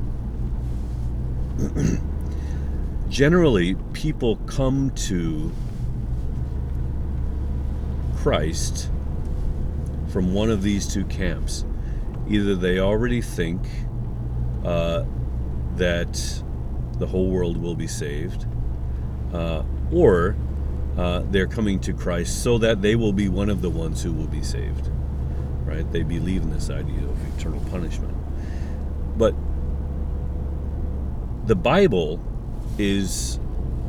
generally, 3.10 3.74
people 3.92 4.36
come 4.46 4.90
to 4.92 5.52
Christ 8.16 8.90
from 10.08 10.32
one 10.32 10.48
of 10.48 10.62
these 10.62 10.90
two 10.90 11.04
camps. 11.04 11.66
Either 12.30 12.54
they 12.54 12.78
already 12.78 13.20
think 13.20 13.60
uh, 14.64 15.04
that 15.76 16.42
the 16.98 17.06
whole 17.06 17.28
world 17.28 17.58
will 17.58 17.74
be 17.74 17.86
saved, 17.86 18.46
uh, 19.34 19.62
or 19.92 20.34
uh, 20.98 21.22
they're 21.30 21.46
coming 21.46 21.78
to 21.78 21.92
Christ 21.92 22.42
so 22.42 22.58
that 22.58 22.82
they 22.82 22.96
will 22.96 23.12
be 23.12 23.28
one 23.28 23.48
of 23.48 23.62
the 23.62 23.70
ones 23.70 24.02
who 24.02 24.12
will 24.12 24.26
be 24.26 24.42
saved. 24.42 24.90
Right? 25.64 25.90
They 25.92 26.02
believe 26.02 26.42
in 26.42 26.50
this 26.50 26.70
idea 26.70 26.98
of 27.04 27.38
eternal 27.38 27.60
punishment. 27.70 28.14
But 29.16 29.34
the 31.46 31.54
Bible 31.54 32.20
is, 32.78 33.38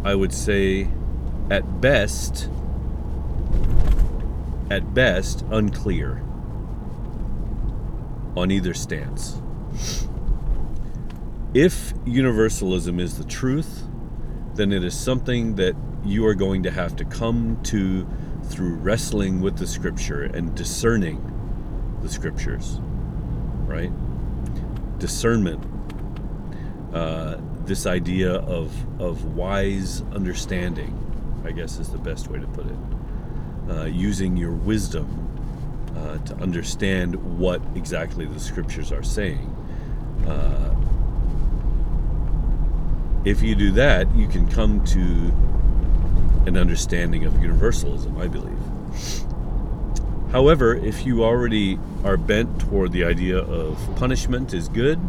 I 0.03 0.13
would 0.13 0.33
say, 0.33 0.87
at 1.49 1.81
best, 1.81 2.47
at 4.69 4.93
best, 4.93 5.43
unclear 5.49 6.21
on 8.35 8.51
either 8.51 8.75
stance. 8.75 9.41
If 11.55 11.93
universalism 12.05 12.99
is 12.99 13.17
the 13.17 13.23
truth, 13.23 13.83
then 14.53 14.71
it 14.71 14.83
is 14.83 14.97
something 14.97 15.55
that 15.55 15.75
you 16.03 16.25
are 16.25 16.33
going 16.33 16.63
to 16.63 16.71
have 16.71 16.95
to 16.97 17.05
come 17.05 17.59
to 17.63 18.07
through 18.45 18.75
wrestling 18.75 19.41
with 19.41 19.57
the 19.57 19.67
scripture 19.67 20.23
and 20.23 20.55
discerning 20.55 21.21
the 22.01 22.09
scriptures, 22.09 22.79
right? 23.67 23.91
Discernment. 24.99 25.63
Uh, 26.93 27.37
this 27.65 27.85
idea 27.85 28.33
of, 28.33 28.71
of 28.99 29.35
wise 29.35 30.01
understanding, 30.13 30.95
I 31.45 31.51
guess 31.51 31.77
is 31.77 31.89
the 31.89 31.99
best 31.99 32.27
way 32.29 32.39
to 32.39 32.47
put 32.47 32.65
it. 32.65 32.77
Uh, 33.69 33.85
using 33.85 34.35
your 34.35 34.53
wisdom 34.53 35.27
uh, 35.95 36.17
to 36.25 36.35
understand 36.37 37.15
what 37.37 37.61
exactly 37.75 38.25
the 38.25 38.39
scriptures 38.39 38.91
are 38.91 39.03
saying. 39.03 39.55
Uh, 40.27 40.75
if 43.25 43.43
you 43.43 43.53
do 43.53 43.71
that, 43.71 44.13
you 44.15 44.27
can 44.27 44.47
come 44.47 44.83
to 44.85 45.31
an 46.45 46.57
understanding 46.57 47.25
of 47.25 47.41
universalism, 47.41 48.17
I 48.17 48.27
believe. 48.27 48.57
However, 50.31 50.75
if 50.75 51.05
you 51.05 51.23
already 51.23 51.79
are 52.03 52.17
bent 52.17 52.59
toward 52.61 52.91
the 52.91 53.03
idea 53.03 53.39
of 53.39 53.77
punishment 53.95 54.53
is 54.53 54.69
good, 54.69 54.99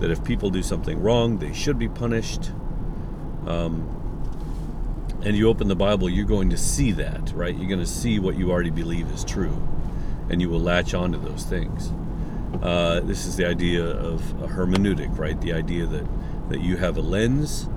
that 0.00 0.10
if 0.10 0.24
people 0.24 0.50
do 0.50 0.62
something 0.62 1.00
wrong, 1.00 1.38
they 1.38 1.52
should 1.52 1.78
be 1.78 1.88
punished, 1.88 2.50
um, 3.46 3.92
and 5.24 5.36
you 5.36 5.48
open 5.48 5.68
the 5.68 5.76
Bible, 5.76 6.08
you're 6.08 6.24
going 6.24 6.50
to 6.50 6.56
see 6.56 6.92
that, 6.92 7.32
right? 7.34 7.54
You're 7.54 7.68
going 7.68 7.80
to 7.80 7.86
see 7.86 8.18
what 8.18 8.36
you 8.36 8.50
already 8.50 8.70
believe 8.70 9.10
is 9.10 9.24
true, 9.24 9.66
and 10.30 10.40
you 10.40 10.48
will 10.48 10.60
latch 10.60 10.94
onto 10.94 11.18
those 11.18 11.44
things. 11.44 11.90
Uh, 12.62 13.00
this 13.00 13.26
is 13.26 13.36
the 13.36 13.46
idea 13.46 13.84
of 13.84 14.20
a 14.42 14.48
hermeneutic, 14.48 15.18
right? 15.18 15.38
The 15.40 15.52
idea 15.52 15.86
that, 15.86 16.06
that 16.48 16.60
you 16.60 16.76
have 16.76 16.96
a 16.96 17.02
lens 17.02 17.68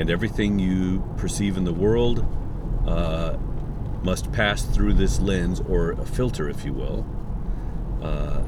and 0.00 0.08
everything 0.08 0.58
you 0.58 1.04
perceive 1.18 1.58
in 1.58 1.64
the 1.64 1.74
world 1.74 2.26
uh, 2.86 3.36
must 4.02 4.32
pass 4.32 4.62
through 4.62 4.94
this 4.94 5.20
lens 5.20 5.60
or 5.60 5.90
a 5.90 6.06
filter, 6.06 6.48
if 6.48 6.64
you 6.64 6.72
will. 6.72 7.04
Uh, 8.02 8.42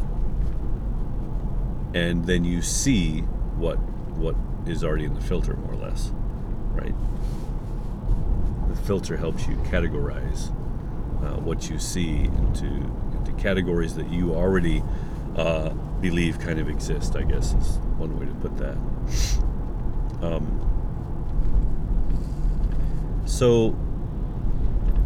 and 1.92 2.25
then 2.25 2.42
you 2.42 2.62
see 2.62 3.21
what 3.59 3.76
what 4.16 4.35
is 4.66 4.82
already 4.82 5.04
in 5.04 5.12
the 5.12 5.21
filter, 5.21 5.54
more 5.56 5.75
or 5.75 5.76
less, 5.76 6.11
right? 6.71 6.94
The 8.71 8.76
filter 8.87 9.18
helps 9.18 9.47
you 9.47 9.56
categorize 9.56 10.49
uh, 11.23 11.38
what 11.38 11.68
you 11.68 11.78
see 11.78 12.21
into 12.21 12.64
into 12.64 13.32
categories 13.37 13.94
that 13.97 14.09
you 14.09 14.35
already 14.35 14.82
uh, 15.37 15.68
believe 16.00 16.38
kind 16.38 16.59
of 16.59 16.71
exist. 16.71 17.14
I 17.14 17.25
guess 17.25 17.52
is 17.52 17.76
one 17.99 18.18
way 18.18 18.25
to 18.25 18.32
put 18.37 18.56
that. 18.56 18.78
Um, 20.23 20.72
so 23.25 23.76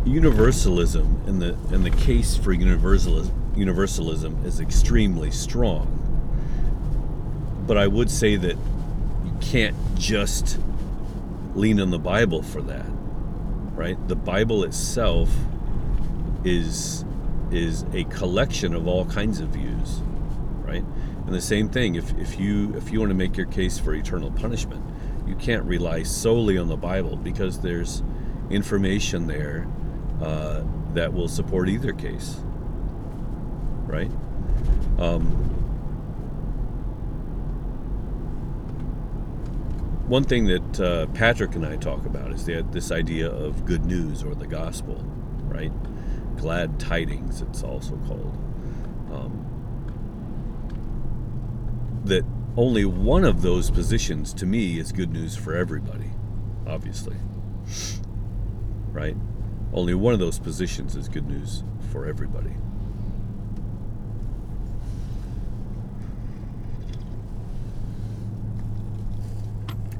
universalism 0.04 1.20
and 1.26 1.42
the 1.42 1.54
and 1.74 1.84
the 1.84 1.90
case 1.90 2.36
for 2.36 2.52
universalism 2.52 3.34
universalism 3.56 4.44
is 4.44 4.60
extremely 4.60 5.30
strong. 5.30 6.02
But 7.66 7.76
I 7.78 7.86
would 7.86 8.10
say 8.10 8.36
that 8.36 8.56
you 9.24 9.36
can't 9.40 9.76
just 9.96 10.58
lean 11.54 11.80
on 11.80 11.90
the 11.90 11.98
Bible 11.98 12.42
for 12.42 12.62
that. 12.62 12.86
Right? 13.74 13.96
The 14.08 14.16
Bible 14.16 14.62
itself 14.64 15.30
is 16.44 17.04
is 17.50 17.84
a 17.92 18.04
collection 18.04 18.74
of 18.74 18.86
all 18.86 19.04
kinds 19.06 19.40
of 19.40 19.48
views. 19.48 20.00
Right? 20.62 20.84
And 21.26 21.34
the 21.34 21.40
same 21.40 21.68
thing, 21.68 21.96
if, 21.96 22.16
if 22.18 22.38
you 22.38 22.74
if 22.76 22.92
you 22.92 23.00
want 23.00 23.10
to 23.10 23.16
make 23.16 23.36
your 23.36 23.46
case 23.46 23.78
for 23.78 23.94
eternal 23.94 24.30
punishment, 24.30 24.84
you 25.26 25.34
can't 25.36 25.64
rely 25.64 26.02
solely 26.02 26.56
on 26.58 26.68
the 26.68 26.76
Bible 26.76 27.16
because 27.16 27.60
there's 27.60 28.02
information 28.50 29.26
there 29.26 29.66
uh, 30.22 30.62
that 30.94 31.12
will 31.12 31.28
support 31.28 31.68
either 31.68 31.92
case. 31.92 32.36
Right? 33.86 34.10
Um, 34.98 35.26
one 40.06 40.24
thing 40.24 40.46
that 40.46 40.80
uh, 40.80 41.06
Patrick 41.12 41.54
and 41.56 41.66
I 41.66 41.76
talk 41.76 42.06
about 42.06 42.32
is 42.32 42.46
this 42.46 42.92
idea 42.92 43.28
of 43.28 43.64
good 43.64 43.84
news 43.84 44.22
or 44.22 44.34
the 44.34 44.46
gospel, 44.46 45.04
right? 45.42 45.72
Glad 46.36 46.78
tidings, 46.78 47.42
it's 47.42 47.62
also 47.62 47.96
called. 48.06 48.36
Um, 49.12 49.42
that 52.04 52.24
only 52.56 52.84
one 52.86 53.24
of 53.24 53.42
those 53.42 53.70
positions 53.70 54.32
to 54.34 54.46
me 54.46 54.78
is 54.78 54.90
good 54.90 55.12
news 55.12 55.36
for 55.36 55.54
everybody, 55.54 56.10
obviously. 56.66 57.16
Right? 58.92 59.16
Only 59.74 59.94
one 59.94 60.14
of 60.14 60.20
those 60.20 60.38
positions 60.38 60.96
is 60.96 61.08
good 61.08 61.28
news 61.28 61.62
for 61.92 62.06
everybody. 62.06 62.54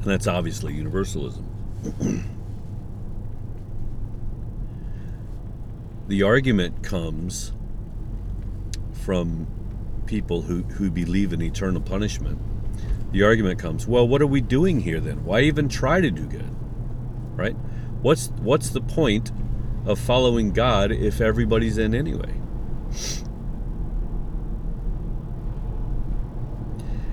And 0.00 0.04
that's 0.04 0.26
obviously 0.26 0.72
universalism. 0.72 1.44
the 6.08 6.22
argument 6.22 6.82
comes 6.82 7.52
from 8.92 9.46
people 10.06 10.42
who, 10.42 10.62
who 10.62 10.90
believe 10.90 11.32
in 11.32 11.42
eternal 11.42 11.80
punishment. 11.80 12.38
The 13.12 13.22
argument 13.22 13.58
comes, 13.58 13.86
well, 13.86 14.06
what 14.06 14.20
are 14.22 14.26
we 14.26 14.40
doing 14.40 14.80
here 14.80 15.00
then? 15.00 15.24
Why 15.24 15.40
even 15.42 15.68
try 15.68 16.00
to 16.00 16.10
do 16.10 16.26
good? 16.26 16.54
Right? 17.34 17.56
What's 18.02 18.28
what's 18.40 18.70
the 18.70 18.80
point 18.80 19.30
of 19.84 19.98
following 19.98 20.52
God 20.52 20.92
if 20.92 21.20
everybody's 21.20 21.78
in 21.78 21.94
anyway? 21.94 22.34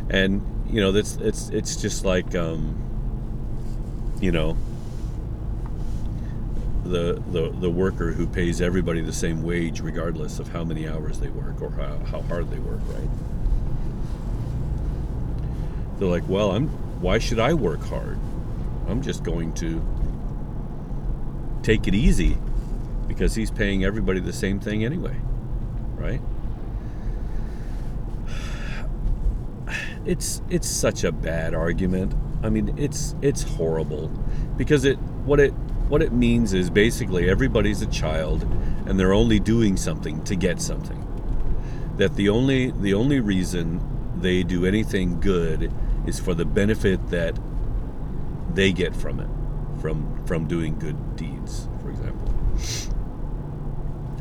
And 0.10 0.42
you 0.70 0.82
know, 0.82 0.92
that's 0.92 1.16
it's 1.18 1.50
it's 1.50 1.76
just 1.76 2.06
like 2.06 2.36
um, 2.36 2.80
you 4.22 4.32
know 4.32 4.58
the, 6.84 7.22
the 7.32 7.50
the 7.60 7.70
worker 7.70 8.12
who 8.12 8.28
pays 8.28 8.62
everybody 8.62 9.02
the 9.02 9.14
same 9.14 9.42
wage 9.42 9.80
regardless 9.80 10.40
of 10.40 10.50
how 10.50 10.64
many 10.64 10.88
hours 10.88 11.20
they 11.20 11.30
work 11.30 11.62
or 11.62 11.72
how, 11.72 11.98
how 12.12 12.22
hard 12.24 12.52
they 12.52 12.60
work, 12.60 12.82
right? 12.88 13.10
They're 15.98 16.10
like, 16.10 16.28
well, 16.28 16.52
I'm 16.52 16.68
why 17.00 17.20
should 17.20 17.40
I 17.40 17.54
work 17.54 17.82
hard? 17.84 18.18
I'm 18.88 19.02
just 19.02 19.24
going 19.24 19.54
to 19.56 19.82
take 21.64 21.88
it 21.88 21.96
easy 21.96 22.38
because 23.08 23.36
he's 23.36 23.52
paying 23.52 23.86
everybody 23.86 24.20
the 24.20 24.34
same 24.34 24.60
thing 24.60 24.84
anyway, 24.84 25.16
right? 25.96 26.22
It's 30.06 30.42
it's 30.50 30.68
such 30.68 31.06
a 31.06 31.14
bad 31.14 31.54
argument. 31.54 32.14
I 32.44 32.50
mean, 32.50 32.78
it's 32.78 33.16
it's 33.22 33.44
horrible 33.44 34.10
because 34.58 34.84
it 34.84 34.98
what 35.26 35.40
it 35.40 35.54
what 35.94 36.02
it 36.02 36.12
means 36.12 36.54
is 36.56 36.72
basically 36.72 37.30
everybody's 37.30 37.84
a 37.84 37.86
child 37.86 38.42
and 38.88 39.00
they're 39.00 39.14
only 39.14 39.40
doing 39.40 39.78
something 39.78 40.24
to 40.24 40.36
get 40.36 40.60
something. 40.60 41.00
That 41.98 42.16
the 42.16 42.30
only 42.30 42.72
the 42.72 42.96
only 42.96 43.20
reason 43.20 43.80
they 44.20 44.42
do 44.42 44.66
anything 44.66 45.20
good 45.20 45.72
is 46.08 46.20
for 46.20 46.34
the 46.34 46.46
benefit 46.46 47.10
that 47.10 47.38
they 48.56 48.72
get 48.72 48.96
from 48.96 49.20
it, 49.20 49.30
from 49.82 50.26
from 50.26 50.48
doing 50.48 50.80
good 50.80 51.16
deeds, 51.16 51.70
for 51.84 51.92
example. 51.92 52.34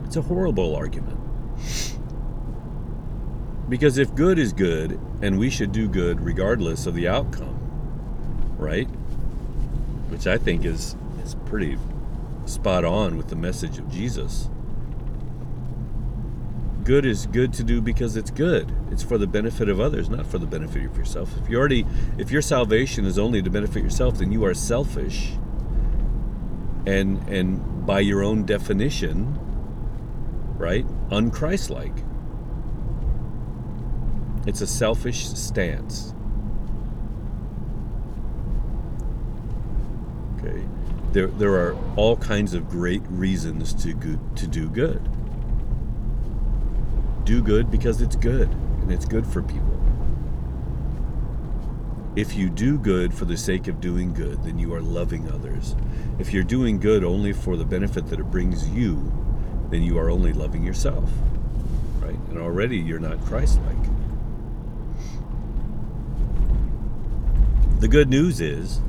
It's 0.05 0.17
a 0.17 0.21
horrible 0.21 0.77
argument. 0.77 1.19
Because 3.71 3.97
if 3.97 4.15
good 4.15 4.39
is 4.39 4.53
good, 4.53 5.01
and 5.23 5.39
we 5.39 5.49
should 5.49 5.73
do 5.73 5.89
good 5.89 6.21
regardless 6.21 6.85
of 6.85 6.95
the 6.95 7.09
outcome, 7.09 7.57
right? 8.59 8.89
Which 10.11 10.27
I 10.27 10.37
think 10.37 10.67
is 10.67 10.97
pretty 11.53 11.77
spot 12.47 12.83
on 12.83 13.19
with 13.19 13.29
the 13.29 13.37
message 13.37 13.77
of 13.77 13.87
Jesus. 13.91 14.49
Good 16.83 17.05
is 17.05 17.27
good 17.27 17.53
to 17.53 17.62
do 17.62 17.83
because 17.83 18.17
it's 18.17 18.31
good. 18.31 18.75
It's 18.91 19.03
for 19.03 19.19
the 19.19 19.27
benefit 19.27 19.69
of 19.69 19.79
others, 19.79 20.09
not 20.09 20.27
for 20.27 20.38
the 20.38 20.47
benefit 20.47 20.87
of 20.87 20.97
yourself. 20.97 21.31
If 21.37 21.51
you 21.51 21.59
already 21.59 21.85
if 22.17 22.31
your 22.31 22.41
salvation 22.41 23.05
is 23.05 23.19
only 23.19 23.43
to 23.43 23.51
benefit 23.51 23.83
yourself, 23.83 24.17
then 24.17 24.33
you 24.33 24.47
are 24.47 24.55
selfish. 24.55 25.35
And 26.87 27.19
and 27.29 27.85
by 27.85 28.01
your 28.01 28.23
own 28.23 28.47
definition, 28.47 29.38
right? 30.57 30.87
Unchristlike. 31.11 32.03
It's 34.47 34.62
a 34.62 34.67
selfish 34.67 35.29
stance. 35.29 36.15
Okay 40.38 40.67
there 41.12 41.27
there 41.27 41.55
are 41.55 41.77
all 41.96 42.16
kinds 42.16 42.55
of 42.55 42.68
great 42.68 43.03
reasons 43.09 43.75
to 43.83 43.92
good, 43.92 44.18
to 44.37 44.46
do 44.46 44.68
good. 44.68 45.03
Do 47.25 47.42
good 47.42 47.70
because 47.70 48.01
it's 48.01 48.16
good 48.16 48.48
and 48.81 48.90
it's 48.90 49.05
good 49.05 49.27
for 49.27 49.42
people. 49.42 49.79
If 52.16 52.35
you 52.35 52.51
do 52.51 52.79
good 52.79 53.14
for 53.14 53.25
the 53.25 53.37
sake 53.37 53.68
of 53.68 53.81
doing 53.81 54.12
good, 54.12 54.42
then 54.44 54.59
you 54.59 54.75
are 54.75 54.81
loving 54.81 55.31
others. 55.31 55.75
If 56.18 56.33
you're 56.33 56.44
doing 56.44 56.79
good 56.79 57.05
only 57.05 57.33
for 57.33 57.57
the 57.57 57.64
benefit 57.64 58.09
that 58.09 58.20
it 58.20 58.31
brings 58.31 58.68
you, 58.68 59.12
then 59.70 59.83
you 59.83 59.98
are 59.98 60.11
only 60.11 60.33
loving 60.33 60.62
yourself. 60.62 61.11
Right? 62.01 62.18
And 62.31 62.38
already 62.38 62.77
you're 62.77 62.98
not 62.98 63.20
Christ 63.25 63.61
like. 63.66 63.77
The 67.81 67.88
good 67.88 68.09
news 68.11 68.40
is 68.40 68.81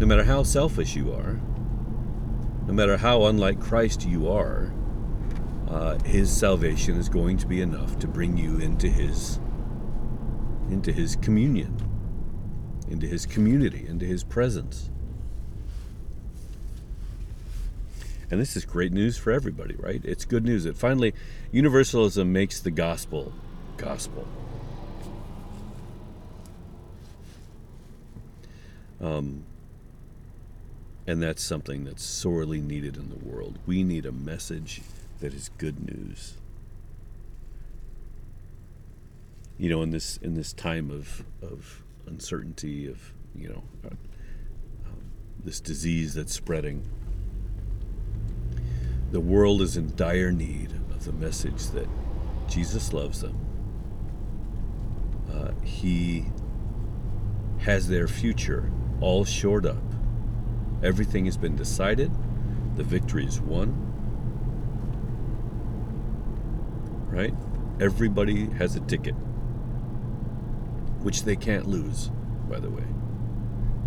no 0.00 0.06
matter 0.06 0.24
how 0.24 0.42
selfish 0.42 0.94
you 0.94 1.12
are, 1.12 1.40
no 2.66 2.72
matter 2.72 2.96
how 2.96 3.24
unlike 3.24 3.60
Christ 3.60 4.06
you 4.06 4.28
are, 4.30 4.72
uh, 5.68 5.98
his 6.00 6.34
salvation 6.34 6.96
is 6.96 7.08
going 7.08 7.36
to 7.38 7.46
be 7.46 7.60
enough 7.60 7.98
to 7.98 8.06
bring 8.06 8.36
you 8.36 8.58
into 8.58 8.88
his 8.88 9.40
into 10.70 10.92
his 10.92 11.16
communion, 11.16 11.74
into 12.90 13.06
his 13.06 13.24
community, 13.26 13.86
into 13.86 14.04
his 14.04 14.22
presence. 14.22 14.90
And 18.30 18.38
this 18.38 18.54
is 18.54 18.66
great 18.66 18.92
news 18.92 19.16
for 19.16 19.32
everybody, 19.32 19.74
right? 19.76 20.02
It's 20.04 20.26
good 20.26 20.44
news 20.44 20.64
that 20.64 20.76
finally 20.76 21.14
universalism 21.50 22.32
makes 22.32 22.60
the 22.60 22.70
gospel 22.70 23.32
gospel. 23.78 24.26
Um, 29.00 29.44
and 31.08 31.22
that's 31.22 31.42
something 31.42 31.84
that's 31.84 32.04
sorely 32.04 32.60
needed 32.60 32.98
in 32.98 33.08
the 33.08 33.16
world. 33.16 33.58
We 33.66 33.82
need 33.82 34.04
a 34.04 34.12
message 34.12 34.82
that 35.20 35.32
is 35.32 35.48
good 35.56 35.86
news. 35.86 36.34
You 39.56 39.70
know, 39.70 39.80
in 39.80 39.90
this 39.90 40.18
in 40.18 40.34
this 40.34 40.52
time 40.52 40.90
of 40.90 41.24
of 41.40 41.82
uncertainty, 42.06 42.86
of 42.86 43.14
you 43.34 43.48
know, 43.48 43.62
uh, 43.86 43.94
um, 44.86 45.00
this 45.42 45.60
disease 45.60 46.12
that's 46.12 46.34
spreading, 46.34 46.82
the 49.10 49.20
world 49.20 49.62
is 49.62 49.78
in 49.78 49.96
dire 49.96 50.30
need 50.30 50.72
of 50.90 51.06
the 51.06 51.12
message 51.12 51.68
that 51.68 51.88
Jesus 52.48 52.92
loves 52.92 53.22
them. 53.22 53.34
Uh, 55.32 55.52
he 55.64 56.26
has 57.60 57.88
their 57.88 58.08
future 58.08 58.70
all 59.00 59.24
shored 59.24 59.64
up. 59.64 59.82
Everything 60.82 61.24
has 61.24 61.36
been 61.36 61.56
decided. 61.56 62.10
The 62.76 62.84
victory 62.84 63.24
is 63.24 63.40
won. 63.40 63.84
Right? 67.10 67.34
Everybody 67.80 68.46
has 68.50 68.76
a 68.76 68.80
ticket, 68.80 69.14
which 71.02 71.24
they 71.24 71.36
can't 71.36 71.66
lose, 71.66 72.10
by 72.48 72.60
the 72.60 72.70
way. 72.70 72.84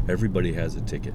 Everybody 0.09 0.53
has 0.53 0.75
a 0.75 0.81
ticket. 0.81 1.13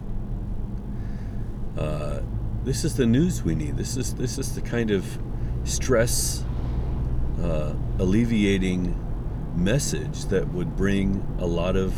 Uh, 1.76 2.20
this 2.64 2.84
is 2.84 2.96
the 2.96 3.06
news 3.06 3.42
we 3.42 3.54
need. 3.54 3.76
This 3.76 3.96
is 3.96 4.14
this 4.14 4.38
is 4.38 4.54
the 4.54 4.60
kind 4.60 4.90
of 4.90 5.18
stress 5.64 6.44
uh, 7.42 7.74
alleviating 7.98 8.94
message 9.54 10.26
that 10.26 10.48
would 10.48 10.76
bring 10.76 11.26
a 11.38 11.46
lot 11.46 11.76
of 11.76 11.94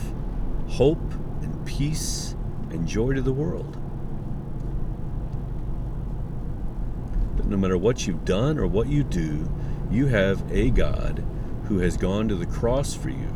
hope 0.69 1.13
and 1.43 1.67
peace 1.67 2.35
and 2.71 2.87
joy 2.87 3.13
to 3.13 3.23
the 3.23 3.33
world. 3.33 3.77
That 7.37 7.47
no 7.47 7.57
matter 7.57 7.79
what 7.79 8.07
you've 8.07 8.25
done 8.25 8.59
or 8.59 8.67
what 8.67 8.89
you 8.89 9.05
do, 9.05 9.51
you 9.91 10.07
have 10.07 10.43
a 10.53 10.71
God 10.71 11.25
who 11.65 11.79
has 11.79 11.97
gone 11.97 12.29
to 12.29 12.35
the 12.35 12.47
cross 12.47 12.95
for 12.95 13.11
you, 13.11 13.29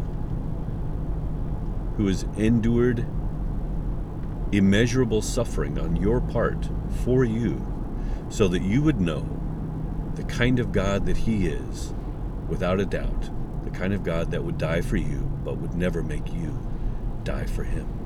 who 1.97 2.07
has 2.07 2.25
endured 2.37 3.07
immeasurable 4.53 5.23
suffering 5.23 5.79
on 5.79 5.97
your 5.97 6.21
part 6.21 6.69
for 7.05 7.25
you, 7.25 7.67
so 8.29 8.49
that 8.49 8.63
you 8.63 8.83
would 8.83 9.01
know 9.01 9.27
the 10.15 10.25
kind 10.25 10.59
of 10.59 10.73
God 10.73 11.07
that 11.07 11.17
He 11.17 11.47
is, 11.47 11.95
without 12.49 12.81
a 12.81 12.87
doubt, 12.87 13.31
the 13.65 13.71
kind 13.71 13.95
of 13.95 14.05
God 14.05 14.31
that 14.31 14.45
would 14.45 14.59
die 14.59 14.83
for 14.83 14.97
you, 14.97 15.21
but 15.45 15.57
would 15.57 15.75
never 15.75 16.03
make 16.03 16.33
you 16.33 16.59
die 17.25 17.47
for 17.47 17.65
Him. 17.65 18.02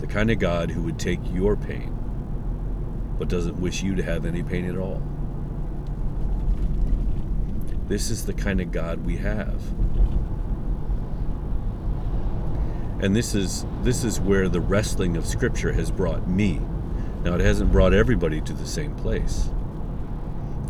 The 0.00 0.06
kind 0.06 0.30
of 0.30 0.38
God 0.38 0.70
who 0.70 0.82
would 0.82 0.98
take 0.98 1.20
your 1.32 1.56
pain, 1.56 1.96
but 3.18 3.28
doesn't 3.28 3.60
wish 3.60 3.82
you 3.82 3.94
to 3.94 4.02
have 4.02 4.24
any 4.24 4.42
pain 4.42 4.68
at 4.68 4.76
all. 4.76 5.02
This 7.88 8.10
is 8.10 8.26
the 8.26 8.34
kind 8.34 8.60
of 8.60 8.70
God 8.70 9.04
we 9.04 9.16
have. 9.16 9.62
And 13.00 13.14
this 13.14 13.34
is 13.34 13.64
this 13.82 14.04
is 14.04 14.20
where 14.20 14.48
the 14.48 14.60
wrestling 14.60 15.16
of 15.16 15.26
scripture 15.26 15.72
has 15.72 15.90
brought 15.90 16.28
me. 16.28 16.60
Now 17.24 17.34
it 17.34 17.40
hasn't 17.40 17.72
brought 17.72 17.94
everybody 17.94 18.40
to 18.42 18.52
the 18.52 18.66
same 18.66 18.94
place. 18.96 19.48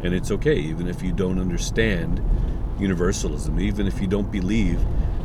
And 0.02 0.14
it's 0.14 0.30
okay 0.30 0.56
even 0.56 0.86
if 0.88 1.02
you 1.02 1.12
don't 1.12 1.38
understand 1.40 2.22
universalism, 2.78 3.58
even 3.58 3.86
if 3.86 4.00
you 4.00 4.06
don't 4.06 4.30
believe 4.30 4.80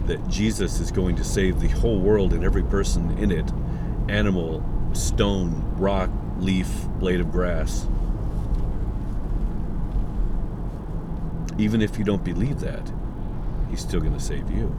that 0.08 0.28
Jesus 0.28 0.80
is 0.80 0.92
going 0.92 1.16
to 1.18 1.24
save 1.24 1.60
the 1.60 1.68
whole 1.68 2.00
world 2.00 2.34
and 2.34 2.44
every 2.44 2.64
person 2.64 3.18
in 3.18 3.32
it, 3.32 3.52
animal, 4.10 4.64
stone, 4.94 5.76
rock, 5.78 6.10
leaf, 6.38 6.70
blade 7.00 7.20
of 7.20 7.32
grass. 7.32 7.88
Even 11.58 11.82
if 11.82 11.98
you 11.98 12.04
don't 12.04 12.24
believe 12.24 12.60
that, 12.60 12.92
he's 13.70 13.82
still 13.82 14.00
going 14.00 14.14
to 14.14 14.20
save 14.20 14.50
you. 14.50 14.76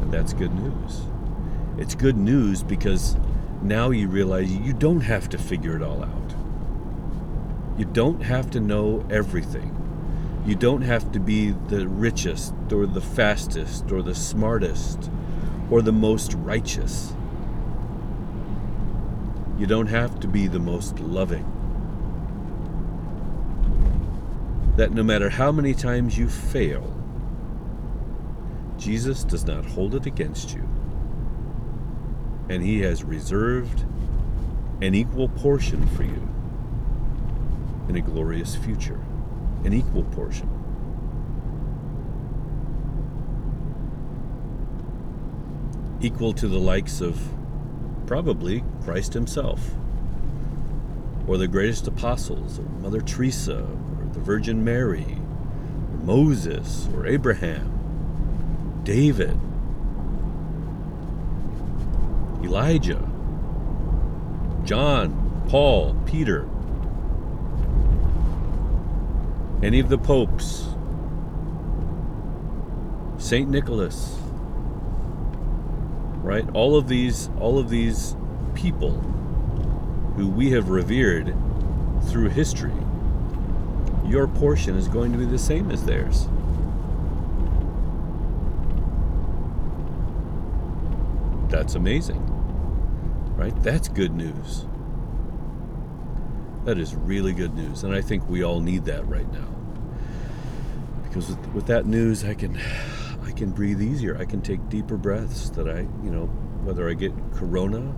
And 0.00 0.12
that's 0.12 0.32
good 0.32 0.54
news. 0.54 1.02
It's 1.78 1.94
good 1.94 2.16
news 2.16 2.62
because 2.62 3.16
now 3.62 3.90
you 3.90 4.08
realize 4.08 4.52
you 4.52 4.72
don't 4.72 5.00
have 5.00 5.28
to 5.30 5.38
figure 5.38 5.76
it 5.76 5.82
all 5.82 6.02
out. 6.02 6.34
You 7.78 7.84
don't 7.84 8.20
have 8.20 8.50
to 8.50 8.60
know 8.60 9.06
everything. 9.10 9.76
You 10.44 10.54
don't 10.54 10.82
have 10.82 11.12
to 11.12 11.20
be 11.20 11.52
the 11.68 11.86
richest 11.86 12.54
or 12.72 12.86
the 12.86 13.00
fastest 13.00 13.92
or 13.92 14.02
the 14.02 14.14
smartest 14.14 15.10
or 15.70 15.82
the 15.82 15.92
most 15.92 16.34
righteous. 16.34 17.12
You 19.58 19.66
don't 19.66 19.86
have 19.86 20.18
to 20.20 20.28
be 20.28 20.46
the 20.46 20.58
most 20.58 20.98
loving. 21.00 21.44
That 24.76 24.92
no 24.92 25.02
matter 25.02 25.28
how 25.28 25.52
many 25.52 25.74
times 25.74 26.16
you 26.18 26.28
fail, 26.28 26.96
Jesus 28.78 29.24
does 29.24 29.44
not 29.44 29.64
hold 29.64 29.94
it 29.94 30.06
against 30.06 30.54
you. 30.54 30.66
And 32.48 32.62
he 32.62 32.80
has 32.80 33.04
reserved 33.04 33.84
an 34.80 34.94
equal 34.94 35.28
portion 35.28 35.86
for 35.88 36.02
you 36.04 36.28
in 37.88 37.96
a 37.96 38.00
glorious 38.00 38.56
future. 38.56 39.00
An 39.64 39.74
equal 39.74 40.04
portion. 40.04 40.59
Equal 46.02 46.32
to 46.32 46.48
the 46.48 46.58
likes 46.58 47.00
of 47.00 47.20
probably 48.06 48.64
Christ 48.82 49.12
himself, 49.12 49.60
or 51.26 51.36
the 51.36 51.46
greatest 51.46 51.86
apostles, 51.86 52.58
or 52.58 52.62
Mother 52.80 53.00
Teresa, 53.00 53.58
or 53.58 54.08
the 54.12 54.20
Virgin 54.20 54.64
Mary, 54.64 55.18
or 55.92 55.98
Moses, 55.98 56.88
or 56.94 57.06
Abraham 57.06 57.70
David, 58.82 59.38
Elijah, 62.42 63.06
John, 64.64 65.44
Paul, 65.48 65.94
Peter, 66.06 66.48
any 69.62 69.80
of 69.80 69.90
the 69.90 69.98
popes, 69.98 70.66
Saint 73.18 73.50
Nicholas, 73.50 74.19
right? 76.30 76.48
All 76.54 76.76
of 76.76 76.86
these 76.86 77.28
all 77.40 77.58
of 77.58 77.68
these 77.68 78.14
people 78.54 78.92
who 80.16 80.28
we 80.28 80.52
have 80.52 80.68
revered 80.68 81.34
through 82.04 82.28
history, 82.28 82.72
your 84.06 84.28
portion 84.28 84.76
is 84.76 84.86
going 84.86 85.10
to 85.10 85.18
be 85.18 85.24
the 85.24 85.38
same 85.38 85.72
as 85.72 85.84
theirs. 85.84 86.28
That's 91.50 91.74
amazing. 91.74 92.24
Right? 93.36 93.60
That's 93.64 93.88
good 93.88 94.14
news. 94.14 94.66
That 96.64 96.78
is 96.78 96.94
really 96.94 97.32
good 97.32 97.54
news. 97.56 97.82
And 97.82 97.92
I 97.92 98.02
think 98.02 98.28
we 98.28 98.44
all 98.44 98.60
need 98.60 98.84
that 98.84 99.04
right 99.08 99.30
now. 99.32 99.48
Because 101.02 101.30
with, 101.30 101.46
with 101.48 101.66
that 101.66 101.86
news, 101.86 102.22
I 102.22 102.34
can 102.34 102.60
I 103.30 103.32
can 103.32 103.52
breathe 103.52 103.80
easier. 103.80 104.18
I 104.18 104.24
can 104.24 104.42
take 104.42 104.68
deeper 104.68 104.96
breaths 104.96 105.50
that 105.50 105.68
I, 105.68 105.82
you 106.02 106.10
know, 106.10 106.26
whether 106.64 106.90
I 106.90 106.94
get 106.94 107.12
corona, 107.32 107.92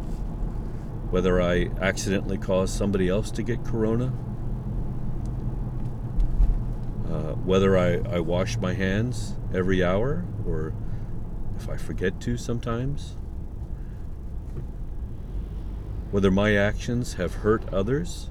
whether 1.10 1.40
I 1.40 1.70
accidentally 1.80 2.36
cause 2.36 2.70
somebody 2.70 3.08
else 3.08 3.30
to 3.30 3.42
get 3.42 3.64
corona, 3.64 4.12
uh, 7.08 7.32
whether 7.46 7.78
I, 7.78 8.02
I 8.14 8.20
wash 8.20 8.58
my 8.58 8.74
hands 8.74 9.32
every 9.54 9.82
hour 9.82 10.26
or 10.46 10.74
if 11.56 11.66
I 11.66 11.78
forget 11.78 12.20
to 12.20 12.36
sometimes, 12.36 13.16
whether 16.10 16.30
my 16.30 16.56
actions 16.56 17.14
have 17.14 17.36
hurt 17.36 17.72
others, 17.72 18.28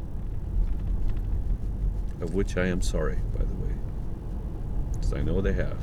of 2.21 2.35
which 2.35 2.57
I 2.57 2.67
am 2.67 2.83
sorry, 2.83 3.21
by 3.35 3.43
the 3.43 3.55
way, 3.55 3.73
because 4.93 5.13
I 5.13 5.23
know 5.23 5.41
they 5.41 5.53
have. 5.53 5.81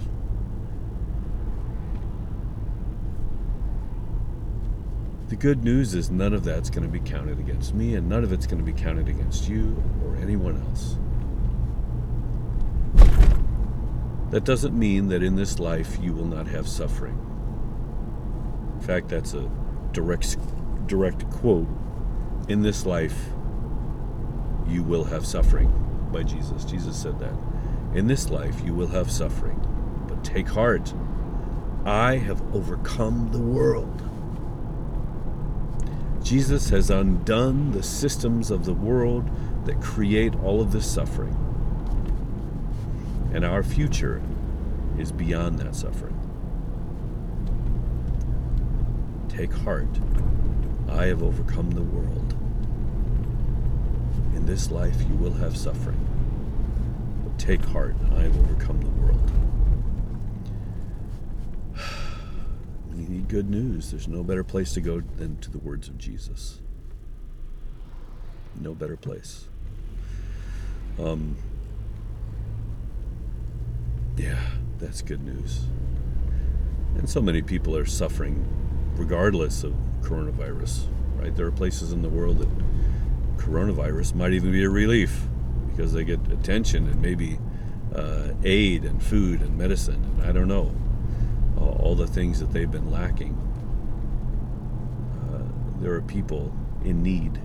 The 5.29 5.37
good 5.37 5.63
news 5.63 5.95
is 5.95 6.11
none 6.11 6.33
of 6.33 6.43
that's 6.43 6.71
going 6.71 6.85
to 6.85 6.89
be 6.89 7.01
counted 7.01 7.39
against 7.39 7.75
me, 7.75 7.97
and 7.97 8.09
none 8.09 8.25
of 8.25 8.33
it's 8.33 8.47
going 8.47 8.65
to 8.65 8.73
be 8.73 8.73
counted 8.73 9.11
against 9.11 9.47
you 9.47 9.77
or 10.03 10.17
anyone 10.17 10.57
else. 10.63 10.97
That 14.31 14.45
doesn't 14.45 14.79
mean 14.79 15.09
that 15.09 15.23
in 15.23 15.37
this 15.37 15.59
life 15.59 15.99
you 16.01 16.15
will 16.15 16.25
not 16.25 16.47
have 16.47 16.67
suffering. 16.67 17.19
In 18.75 18.87
fact, 18.87 19.09
that's 19.09 19.35
a 19.35 19.51
direct 19.93 20.39
direct 20.87 21.31
quote. 21.31 21.69
In 22.49 22.63
this 22.63 22.87
life 22.87 23.27
you 24.67 24.83
will 24.83 25.05
have 25.05 25.27
suffering 25.27 25.71
by 26.11 26.23
Jesus. 26.23 26.65
Jesus 26.65 26.97
said 26.97 27.19
that. 27.21 27.35
In 27.95 28.07
this 28.07 28.31
life 28.31 28.63
you 28.65 28.73
will 28.73 28.87
have 28.87 29.11
suffering, 29.11 29.61
but 30.09 30.25
take 30.25 30.49
heart. 30.49 30.95
I 31.85 32.17
have 32.17 32.43
overcome 32.55 33.31
the 33.31 33.41
world. 33.41 34.08
Jesus 36.29 36.69
has 36.69 36.91
undone 36.91 37.71
the 37.71 37.83
systems 37.83 38.51
of 38.51 38.67
the 38.67 38.75
world 38.75 39.31
that 39.65 39.81
create 39.81 40.35
all 40.41 40.61
of 40.61 40.73
this 40.73 40.87
suffering. 40.87 41.35
And 43.33 43.47
our 43.47 43.63
future 43.63 44.21
is 44.99 45.11
beyond 45.11 45.59
that 45.61 45.75
suffering. 45.75 46.15
Take 49.31 49.55
heart. 49.55 49.89
I 50.91 51.07
have 51.07 51.23
overcome 51.23 51.71
the 51.71 51.81
world. 51.81 52.35
In 54.37 54.45
this 54.45 54.71
life 54.71 55.01
you 55.09 55.17
will 55.17 55.33
have 55.33 55.57
suffering. 55.57 56.07
But 57.25 57.39
take 57.39 57.65
heart. 57.65 57.97
I 58.15 58.25
have 58.25 58.37
overcome 58.39 58.83
the 58.83 58.91
world. 59.01 59.31
You 62.95 62.98
need 63.09 63.29
good 63.29 63.49
news. 63.49 63.91
There's 63.91 64.09
no 64.09 64.23
better 64.23 64.45
place 64.45 64.75
to 64.75 64.81
go 64.81 65.01
than 65.01 65.39
to 65.39 65.51
the 65.51 65.59
words 65.59 65.89
of 65.89 65.99
Jesus. 65.99 66.61
No 68.61 68.75
better 68.75 68.97
place. 68.97 69.49
Um, 70.99 71.37
yeah, 74.17 74.41
that's 74.79 75.03
good 75.03 75.23
news. 75.23 75.67
And 76.97 77.09
so 77.09 77.21
many 77.21 77.43
people 77.43 77.77
are 77.77 77.87
suffering 77.87 78.47
regardless 78.97 79.63
of 79.63 79.75
coronavirus, 80.03 80.87
right? 81.17 81.35
There 81.35 81.47
are 81.47 81.53
places 81.53 81.93
in 81.93 82.03
the 82.03 82.09
world 82.09 82.39
that 82.39 82.49
coronavirus 83.37 84.15
might 84.15 84.33
even 84.33 84.51
be 84.51 84.65
a 84.65 84.71
relief 84.71 85.29
because 85.71 85.93
they 85.93 86.03
get 86.03 86.21
attention 86.33 86.89
and 86.89 87.01
maybe 87.01 87.39
uh, 87.95 88.33
aid 88.43 88.85
and 88.85 89.01
food 89.01 89.41
and 89.41 89.57
medicine. 89.57 90.05
And 90.05 90.23
I 90.23 90.33
don't 90.33 90.49
know 90.49 90.75
all 91.59 91.95
the 91.95 92.07
things 92.07 92.41
that 92.41 92.53
they've 92.53 92.71
been 92.71 92.91
lacking. 92.91 93.35
Uh, 95.33 95.81
there 95.83 95.95
are 95.95 96.03
people 96.03 96.53
in 96.85 97.03
need. 97.03 97.41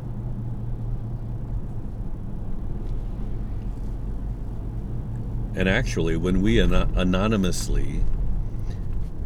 And 5.55 5.69
actually, 5.69 6.17
when 6.17 6.41
we 6.41 6.59
an- 6.59 6.73
anonymously 6.73 8.03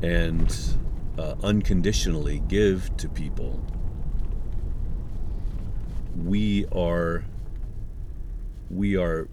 and 0.01 0.53
uh, 1.17 1.35
unconditionally 1.41 2.39
give 2.47 2.95
to 2.97 3.07
people, 3.07 3.61
we 6.15 6.65
are 6.67 7.23
we 8.69 8.97
are 8.97 9.29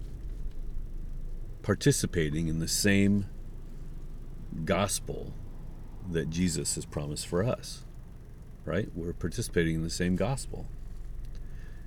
participating 1.61 2.47
in 2.47 2.59
the 2.59 2.67
same 2.67 3.25
gospel 4.63 5.33
that 6.11 6.29
Jesus 6.29 6.75
has 6.75 6.85
promised 6.85 7.27
for 7.27 7.43
us. 7.43 7.83
Right? 8.65 8.89
We're 8.95 9.13
participating 9.13 9.75
in 9.75 9.83
the 9.83 9.89
same 9.89 10.15
gospel. 10.15 10.65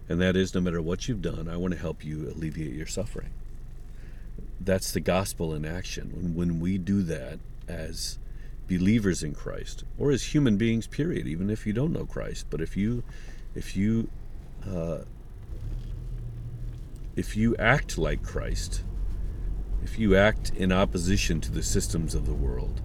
And 0.08 0.20
that 0.20 0.36
is 0.36 0.54
no 0.54 0.60
matter 0.60 0.80
what 0.80 1.08
you've 1.08 1.22
done, 1.22 1.48
I 1.48 1.56
want 1.56 1.74
to 1.74 1.80
help 1.80 2.04
you 2.04 2.28
alleviate 2.28 2.74
your 2.74 2.86
suffering. 2.86 3.30
That's 4.60 4.92
the 4.92 5.00
gospel 5.00 5.54
in 5.54 5.64
action. 5.64 6.12
When, 6.14 6.34
when 6.34 6.60
we 6.60 6.78
do 6.78 7.02
that 7.02 7.38
as 7.68 8.18
believers 8.68 9.22
in 9.22 9.34
Christ, 9.34 9.84
or 9.98 10.10
as 10.10 10.34
human 10.34 10.56
beings, 10.56 10.86
period, 10.86 11.26
even 11.26 11.50
if 11.50 11.66
you 11.66 11.72
don't 11.72 11.92
know 11.92 12.06
Christ, 12.06 12.46
but 12.48 12.60
if 12.60 12.76
you, 12.76 13.02
if 13.54 13.76
you, 13.76 14.08
uh, 14.66 14.98
if 17.16 17.36
you 17.36 17.56
act 17.56 17.98
like 17.98 18.22
Christ, 18.22 18.82
if 19.82 19.98
you 19.98 20.16
act 20.16 20.50
in 20.50 20.72
opposition 20.72 21.40
to 21.42 21.52
the 21.52 21.62
systems 21.62 22.14
of 22.14 22.26
the 22.26 22.34
world, 22.34 22.80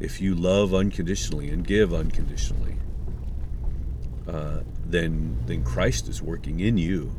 if 0.00 0.20
you 0.20 0.34
love 0.34 0.74
unconditionally 0.74 1.50
and 1.50 1.66
give 1.66 1.92
unconditionally, 1.92 2.76
uh, 4.28 4.60
then 4.86 5.38
then 5.46 5.64
Christ 5.64 6.08
is 6.08 6.22
working 6.22 6.60
in 6.60 6.78
you, 6.78 7.14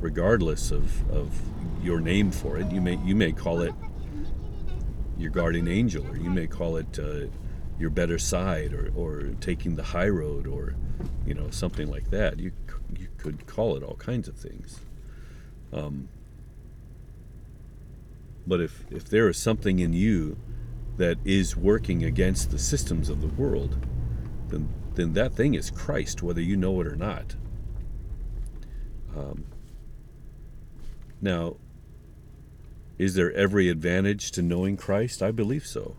regardless 0.00 0.70
of, 0.70 1.10
of 1.10 1.40
your 1.82 2.00
name 2.00 2.30
for 2.30 2.58
it. 2.58 2.70
You 2.70 2.80
may 2.80 2.98
you 3.04 3.16
may 3.16 3.32
call 3.32 3.62
it 3.62 3.74
your 5.18 5.30
guardian 5.30 5.68
angel, 5.68 6.06
or 6.06 6.16
you 6.16 6.30
may 6.30 6.46
call 6.46 6.76
it 6.76 6.98
uh, 6.98 7.26
your 7.78 7.90
better 7.90 8.18
side, 8.18 8.72
or, 8.72 8.92
or 8.94 9.30
taking 9.40 9.76
the 9.76 9.82
high 9.82 10.08
road, 10.08 10.46
or 10.46 10.74
you 11.26 11.34
know 11.34 11.50
something 11.50 11.90
like 11.90 12.10
that. 12.10 12.38
You 12.38 12.52
you 12.98 13.08
could 13.16 13.46
call 13.46 13.76
it 13.76 13.82
all 13.82 13.96
kinds 13.96 14.28
of 14.28 14.36
things. 14.36 14.80
Um, 15.72 16.08
but 18.46 18.60
if 18.60 18.84
if 18.90 19.08
there 19.08 19.28
is 19.28 19.38
something 19.38 19.78
in 19.78 19.92
you 19.92 20.36
that 21.00 21.16
is 21.24 21.56
working 21.56 22.04
against 22.04 22.50
the 22.50 22.58
systems 22.58 23.08
of 23.08 23.22
the 23.22 23.26
world, 23.26 23.86
then 24.48 24.68
then 24.96 25.14
that 25.14 25.32
thing 25.32 25.54
is 25.54 25.70
Christ, 25.70 26.22
whether 26.22 26.42
you 26.42 26.58
know 26.58 26.78
it 26.82 26.86
or 26.86 26.94
not. 26.94 27.36
Um, 29.16 29.46
now, 31.22 31.56
is 32.98 33.14
there 33.14 33.32
every 33.32 33.70
advantage 33.70 34.30
to 34.32 34.42
knowing 34.42 34.76
Christ? 34.76 35.22
I 35.22 35.30
believe 35.30 35.66
so. 35.66 35.96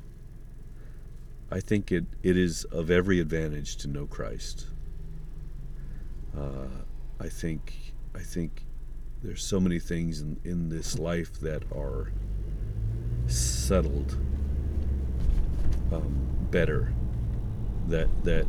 I 1.49 1.61
think 1.61 1.91
it, 1.91 2.05
it 2.21 2.37
is 2.37 2.63
of 2.65 2.91
every 2.91 3.19
advantage 3.19 3.77
to 3.77 3.87
know 3.87 4.05
Christ. 4.05 4.67
Uh, 6.37 6.67
I 7.19 7.27
think 7.27 7.73
I 8.13 8.19
think 8.19 8.65
there's 9.23 9.43
so 9.43 9.59
many 9.59 9.79
things 9.79 10.21
in, 10.21 10.39
in 10.43 10.69
this 10.69 10.99
life 10.99 11.39
that 11.41 11.63
are 11.71 12.11
settled 13.25 14.19
um, 15.91 16.47
better 16.49 16.93
that 17.87 18.07
that 18.23 18.45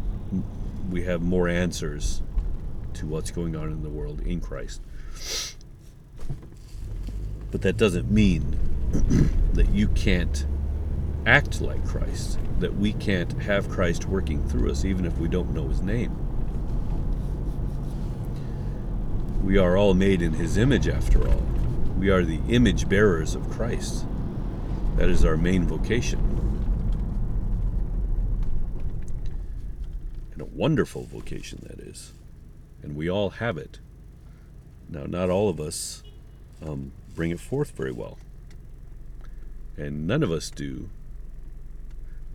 we 0.90 1.02
have 1.04 1.22
more 1.22 1.48
answers 1.48 2.22
to 2.94 3.06
what's 3.06 3.30
going 3.30 3.56
on 3.56 3.70
in 3.70 3.82
the 3.82 3.88
world 3.88 4.20
in 4.20 4.40
Christ. 4.40 4.80
But 7.50 7.62
that 7.62 7.76
doesn't 7.76 8.10
mean 8.10 8.58
that 9.52 9.70
you 9.70 9.88
can't 9.88 10.46
act 11.24 11.60
like 11.60 11.86
Christ 11.86 12.38
that 12.58 12.74
we 12.74 12.92
can't 12.92 13.32
have 13.42 13.68
Christ 13.68 14.06
working 14.06 14.46
through 14.48 14.70
us 14.70 14.84
even 14.84 15.04
if 15.04 15.18
we 15.18 15.28
don't 15.28 15.52
know 15.52 15.68
his 15.68 15.82
name. 15.82 16.16
We 19.42 19.58
are 19.58 19.76
all 19.76 19.94
made 19.94 20.22
in 20.22 20.32
his 20.32 20.56
image 20.56 20.86
after 20.86 21.26
all. 21.28 21.42
We 21.98 22.10
are 22.10 22.22
the 22.24 22.40
image 22.48 22.88
bearers 22.88 23.34
of 23.34 23.50
Christ. 23.50 24.06
That 24.96 25.08
is 25.08 25.24
our 25.24 25.36
main 25.36 25.66
vocation 25.66 26.32
and 30.32 30.42
a 30.42 30.44
wonderful 30.62 31.02
vocation 31.02 31.58
that 31.68 31.80
is. 31.80 32.12
And 32.84 32.94
we 32.94 33.10
all 33.10 33.30
have 33.30 33.58
it. 33.58 33.80
Now, 34.88 35.06
not 35.06 35.28
all 35.28 35.48
of 35.48 35.58
us 35.58 36.04
um, 36.64 36.92
bring 37.16 37.32
it 37.32 37.40
forth 37.40 37.72
very 37.72 37.90
well. 37.90 38.16
And 39.76 40.06
none 40.06 40.22
of 40.22 40.30
us 40.30 40.50
do. 40.50 40.88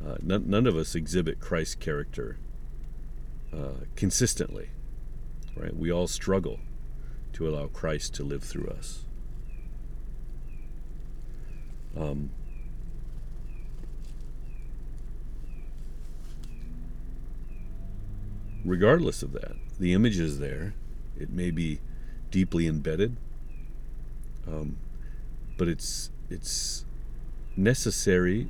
Uh, 0.05 0.17
none, 0.21 0.49
none, 0.49 0.67
of 0.67 0.75
us 0.75 0.93
exhibit 0.93 1.39
Christ's 1.39 1.75
character 1.75 2.35
uh, 3.53 3.85
consistently. 3.95 4.71
Right? 5.55 5.73
We 5.73 5.89
all 5.89 6.07
struggle 6.07 6.59
to 7.31 7.47
allow 7.47 7.67
Christ 7.67 8.13
to 8.15 8.23
live 8.23 8.43
through 8.43 8.67
us. 8.67 9.05
Um, 11.95 12.31
regardless 18.67 19.23
of 19.23 19.31
that, 19.33 19.53
the 19.79 19.93
image 19.93 20.19
is 20.19 20.39
there. 20.39 20.73
It 21.17 21.29
may 21.29 21.51
be 21.51 21.79
deeply 22.29 22.67
embedded, 22.67 23.15
um, 24.47 24.77
but 25.57 25.67
it's 25.67 26.11
it's 26.29 26.85
necessary 27.55 28.49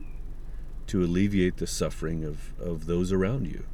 to 0.88 1.04
alleviate 1.04 1.58
the 1.58 1.68
suffering 1.68 2.24
of, 2.24 2.54
of 2.60 2.86
those 2.86 3.12
around 3.12 3.48
you. 3.48 3.66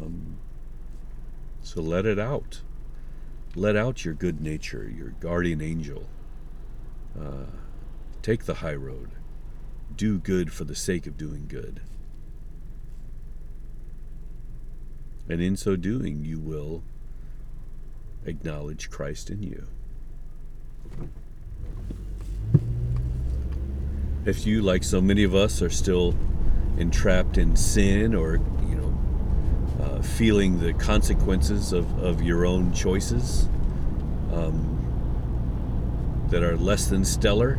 Um, 0.00 0.38
so 1.62 1.80
let 1.80 2.06
it 2.06 2.18
out. 2.18 2.62
Let 3.54 3.76
out 3.76 4.04
your 4.04 4.14
good 4.14 4.40
nature, 4.40 4.90
your 4.94 5.10
guardian 5.20 5.60
angel. 5.60 6.08
Uh, 7.18 7.46
take 8.22 8.44
the 8.44 8.54
high 8.54 8.74
road. 8.74 9.10
Do 9.94 10.18
good 10.18 10.52
for 10.52 10.64
the 10.64 10.74
sake 10.74 11.06
of 11.06 11.18
doing 11.18 11.46
good. 11.48 11.80
And 15.30 15.40
in 15.40 15.56
so 15.56 15.76
doing, 15.76 16.24
you 16.24 16.40
will 16.40 16.82
acknowledge 18.26 18.90
Christ 18.90 19.30
in 19.30 19.44
you. 19.44 19.64
If 24.24 24.44
you, 24.44 24.60
like 24.60 24.82
so 24.82 25.00
many 25.00 25.22
of 25.22 25.32
us, 25.32 25.62
are 25.62 25.70
still 25.70 26.16
entrapped 26.78 27.38
in 27.38 27.54
sin 27.54 28.12
or, 28.12 28.40
you 28.68 28.74
know, 28.74 28.98
uh, 29.80 30.02
feeling 30.02 30.58
the 30.58 30.72
consequences 30.72 31.72
of, 31.72 32.02
of 32.02 32.20
your 32.20 32.44
own 32.44 32.72
choices 32.72 33.48
um, 34.32 36.26
that 36.30 36.42
are 36.42 36.56
less 36.56 36.88
than 36.88 37.04
stellar, 37.04 37.56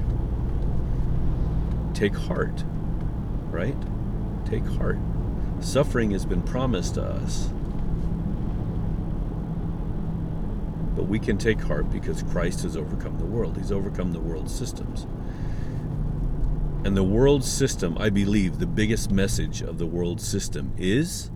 take 1.94 2.16
heart, 2.16 2.66
right? 3.50 3.78
Take 4.46 4.66
heart. 4.66 5.00
Suffering 5.62 6.12
has 6.12 6.26
been 6.26 6.42
promised 6.42 6.96
to 6.96 7.04
us. 7.04 7.50
But 11.02 11.10
we 11.10 11.18
can 11.18 11.40
take 11.40 11.60
heart 11.60 11.90
because 11.90 12.22
Christ 12.22 12.62
has 12.62 12.78
overcome 12.78 13.18
the 13.18 13.26
world. 13.26 13.58
He's 13.58 13.72
overcome 13.72 14.12
the 14.12 14.20
world's 14.20 14.54
systems. 14.54 15.08
And 16.86 16.96
the 16.96 17.04
world 17.04 17.44
system, 17.44 17.98
I 17.98 18.12
believe, 18.12 18.60
the 18.60 18.68
biggest 18.68 19.10
message 19.10 19.64
of 19.64 19.80
the 19.80 19.88
world 19.88 20.22
system 20.22 20.72
is 20.78 21.32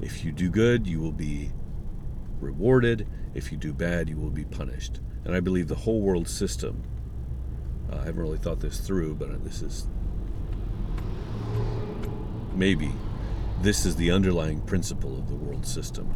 if 0.00 0.24
you 0.24 0.32
do 0.32 0.48
good, 0.48 0.86
you 0.86 0.98
will 0.98 1.12
be 1.12 1.52
rewarded. 2.40 3.06
If 3.34 3.52
you 3.52 3.58
do 3.58 3.74
bad, 3.74 4.08
you 4.08 4.16
will 4.16 4.30
be 4.30 4.46
punished. 4.46 5.00
And 5.26 5.34
I 5.34 5.40
believe 5.40 5.68
the 5.68 5.74
whole 5.74 6.00
world 6.00 6.26
system, 6.26 6.84
uh, 7.92 7.96
I 7.96 8.04
haven't 8.06 8.22
really 8.22 8.38
thought 8.38 8.60
this 8.60 8.80
through, 8.80 9.16
but 9.16 9.44
this 9.44 9.60
is 9.60 9.86
maybe 12.54 12.92
this 13.60 13.84
is 13.84 13.96
the 13.96 14.10
underlying 14.10 14.62
principle 14.62 15.18
of 15.18 15.28
the 15.28 15.36
world 15.36 15.66
system, 15.66 16.14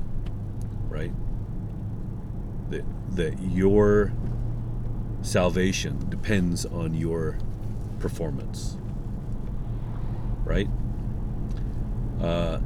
right? 0.88 1.12
That, 2.70 2.84
that 3.16 3.40
your 3.40 4.12
salvation 5.22 6.08
depends 6.08 6.66
on 6.66 6.94
your 6.94 7.38
performance, 7.98 8.78
right? 10.44 10.68
Uh, 12.20 12.58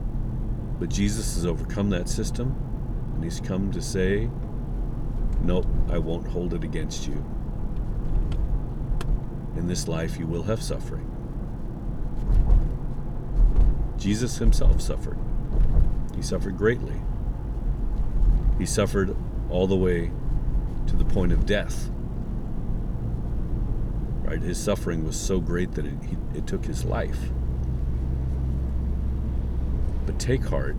but 0.79 0.89
Jesus 0.89 1.35
has 1.35 1.47
overcome 1.47 1.91
that 1.91 2.09
system, 2.09 2.57
and 3.15 3.23
he's 3.23 3.41
come 3.41 3.71
to 3.73 3.81
say, 3.81 4.29
Nope, 5.43 5.67
I 5.91 5.99
won't 5.99 6.27
hold 6.27 6.55
it 6.55 6.63
against 6.63 7.07
you. 7.07 7.25
In 9.57 9.67
this 9.67 9.89
life, 9.89 10.19
you 10.19 10.27
will 10.27 10.45
have 10.45 10.63
suffering. 10.63 11.09
Jesus 13.99 14.39
himself 14.39 14.81
suffered. 14.81 15.19
He 16.17 16.23
suffered 16.23 16.57
greatly. 16.57 17.01
He 18.59 18.67
suffered 18.67 19.17
all 19.53 19.67
the 19.67 19.77
way 19.77 20.11
to 20.87 20.97
the 20.97 21.05
point 21.05 21.31
of 21.31 21.47
death. 21.47 21.91
Right? 24.23 24.41
His 24.41 24.59
suffering 24.59 25.05
was 25.05 25.15
so 25.15 25.41
great 25.41 25.73
that 25.73 25.85
it, 25.85 25.93
he, 26.03 26.17
it 26.39 26.47
took 26.47 26.65
his 26.65 26.85
life. 26.85 27.19
But 30.07 30.19
take 30.19 30.45
heart, 30.45 30.77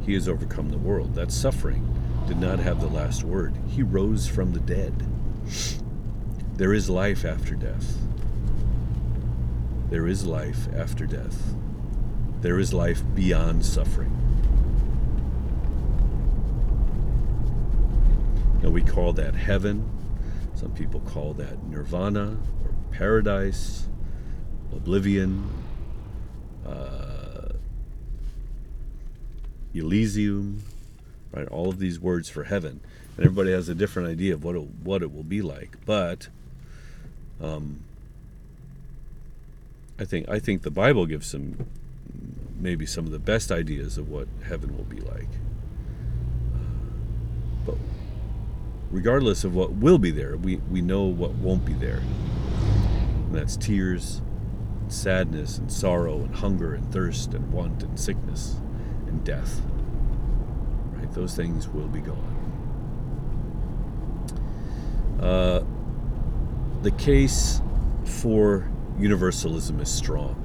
he 0.00 0.14
has 0.14 0.26
overcome 0.26 0.70
the 0.70 0.78
world. 0.78 1.14
That 1.14 1.30
suffering 1.30 1.86
did 2.26 2.38
not 2.38 2.58
have 2.58 2.80
the 2.80 2.88
last 2.88 3.24
word. 3.24 3.54
He 3.68 3.82
rose 3.82 4.26
from 4.26 4.52
the 4.52 4.60
dead. 4.60 5.06
There 6.54 6.72
is 6.72 6.88
life 6.88 7.24
after 7.24 7.54
death. 7.54 7.98
There 9.90 10.06
is 10.06 10.24
life 10.24 10.68
after 10.74 11.06
death. 11.06 11.54
There 12.40 12.58
is 12.58 12.72
life 12.72 13.02
beyond 13.14 13.64
suffering. 13.64 14.23
Now 18.64 18.70
we 18.70 18.80
call 18.80 19.12
that 19.12 19.34
heaven. 19.34 19.86
Some 20.54 20.72
people 20.72 21.00
call 21.00 21.34
that 21.34 21.62
nirvana 21.64 22.38
or 22.64 22.74
paradise, 22.92 23.88
oblivion, 24.72 25.50
uh, 26.66 27.50
Elysium, 29.74 30.62
right? 31.30 31.46
All 31.48 31.68
of 31.68 31.78
these 31.78 32.00
words 32.00 32.30
for 32.30 32.44
heaven, 32.44 32.80
and 33.18 33.26
everybody 33.26 33.52
has 33.52 33.68
a 33.68 33.74
different 33.74 34.08
idea 34.08 34.32
of 34.32 34.42
what 34.42 34.56
it, 34.56 34.62
what 34.82 35.02
it 35.02 35.12
will 35.12 35.24
be 35.24 35.42
like. 35.42 35.76
But 35.84 36.28
um, 37.42 37.80
I 39.98 40.06
think 40.06 40.26
I 40.26 40.38
think 40.38 40.62
the 40.62 40.70
Bible 40.70 41.04
gives 41.04 41.26
some 41.26 41.66
maybe 42.58 42.86
some 42.86 43.04
of 43.04 43.12
the 43.12 43.18
best 43.18 43.52
ideas 43.52 43.98
of 43.98 44.08
what 44.08 44.26
heaven 44.48 44.74
will 44.74 44.84
be 44.84 45.00
like. 45.00 45.28
But 47.66 47.76
regardless 48.94 49.42
of 49.42 49.56
what 49.56 49.72
will 49.72 49.98
be 49.98 50.12
there, 50.12 50.36
we, 50.36 50.54
we 50.70 50.80
know 50.80 51.02
what 51.02 51.32
won't 51.32 51.64
be 51.64 51.72
there. 51.72 52.00
And 53.26 53.34
that's 53.34 53.56
tears, 53.56 54.22
and 54.82 54.92
sadness, 54.92 55.58
and 55.58 55.70
sorrow, 55.70 56.18
and 56.20 56.32
hunger, 56.36 56.74
and 56.74 56.92
thirst, 56.92 57.34
and 57.34 57.52
want, 57.52 57.82
and 57.82 57.98
sickness, 57.98 58.54
and 59.08 59.24
death. 59.24 59.60
Right? 60.92 61.12
Those 61.12 61.34
things 61.34 61.66
will 61.66 61.88
be 61.88 62.00
gone. 62.00 62.30
Uh, 65.20 65.64
the 66.82 66.92
case 66.92 67.60
for 68.04 68.70
universalism 68.96 69.80
is 69.80 69.90
strong. 69.90 70.40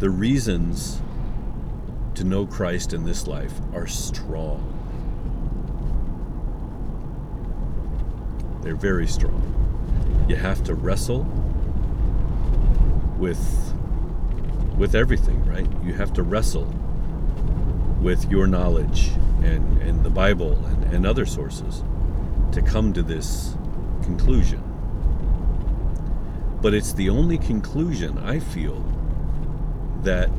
The 0.00 0.10
reasons 0.10 1.00
to 2.16 2.24
know 2.24 2.44
Christ 2.44 2.92
in 2.92 3.04
this 3.04 3.26
life 3.26 3.54
are 3.72 3.86
strong. 3.86 4.80
They're 8.62 8.74
very 8.74 9.06
strong. 9.06 10.26
You 10.28 10.36
have 10.36 10.62
to 10.64 10.74
wrestle 10.74 11.24
with 13.18 13.40
with 14.76 14.94
everything, 14.94 15.44
right? 15.44 15.66
You 15.84 15.92
have 15.94 16.12
to 16.14 16.22
wrestle 16.22 16.72
with 18.00 18.30
your 18.30 18.46
knowledge 18.46 19.08
and, 19.42 19.80
and 19.82 20.02
the 20.02 20.10
Bible 20.10 20.52
and, 20.66 20.94
and 20.94 21.06
other 21.06 21.26
sources 21.26 21.84
to 22.52 22.62
come 22.62 22.92
to 22.92 23.02
this 23.02 23.54
conclusion. 24.02 24.62
But 26.60 26.74
it's 26.74 26.92
the 26.92 27.10
only 27.10 27.38
conclusion 27.38 28.18
I 28.18 28.38
feel 28.38 28.84
that 30.02 30.30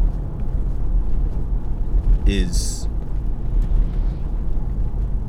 is 2.25 2.87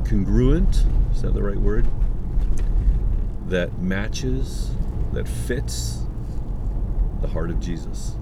congruent. 0.05 0.85
Is 1.13 1.23
that 1.23 1.35
the 1.35 1.43
right 1.43 1.59
word? 1.59 1.87
That 3.49 3.79
matches, 3.81 4.71
that 5.13 5.29
fits 5.29 6.01
the 7.21 7.29
heart 7.29 7.51
of 7.51 7.61
Jesus. 7.61 8.17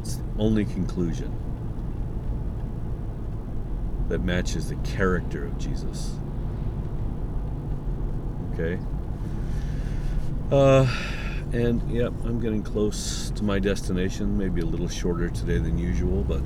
It's 0.00 0.16
the 0.16 0.24
only 0.38 0.64
conclusion 0.64 1.32
that 4.08 4.22
matches 4.22 4.68
the 4.68 4.76
character 4.76 5.44
of 5.44 5.58
Jesus. 5.58 6.16
Okay? 8.52 8.78
Uh, 10.50 10.86
and 11.52 11.82
yep, 11.90 12.12
I'm 12.24 12.40
getting 12.40 12.62
close 12.62 13.30
to 13.36 13.44
my 13.44 13.58
destination. 13.58 14.38
Maybe 14.38 14.60
a 14.60 14.64
little 14.64 14.88
shorter 14.88 15.28
today 15.28 15.58
than 15.58 15.78
usual, 15.78 16.22
but 16.22 16.40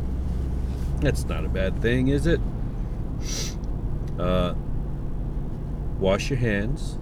that's 1.01 1.25
not 1.25 1.45
a 1.45 1.49
bad 1.49 1.81
thing, 1.81 2.09
is 2.09 2.27
it? 2.27 2.41
Uh, 4.19 4.55
wash 6.01 6.31
your 6.31 6.39
hands. 6.39 6.99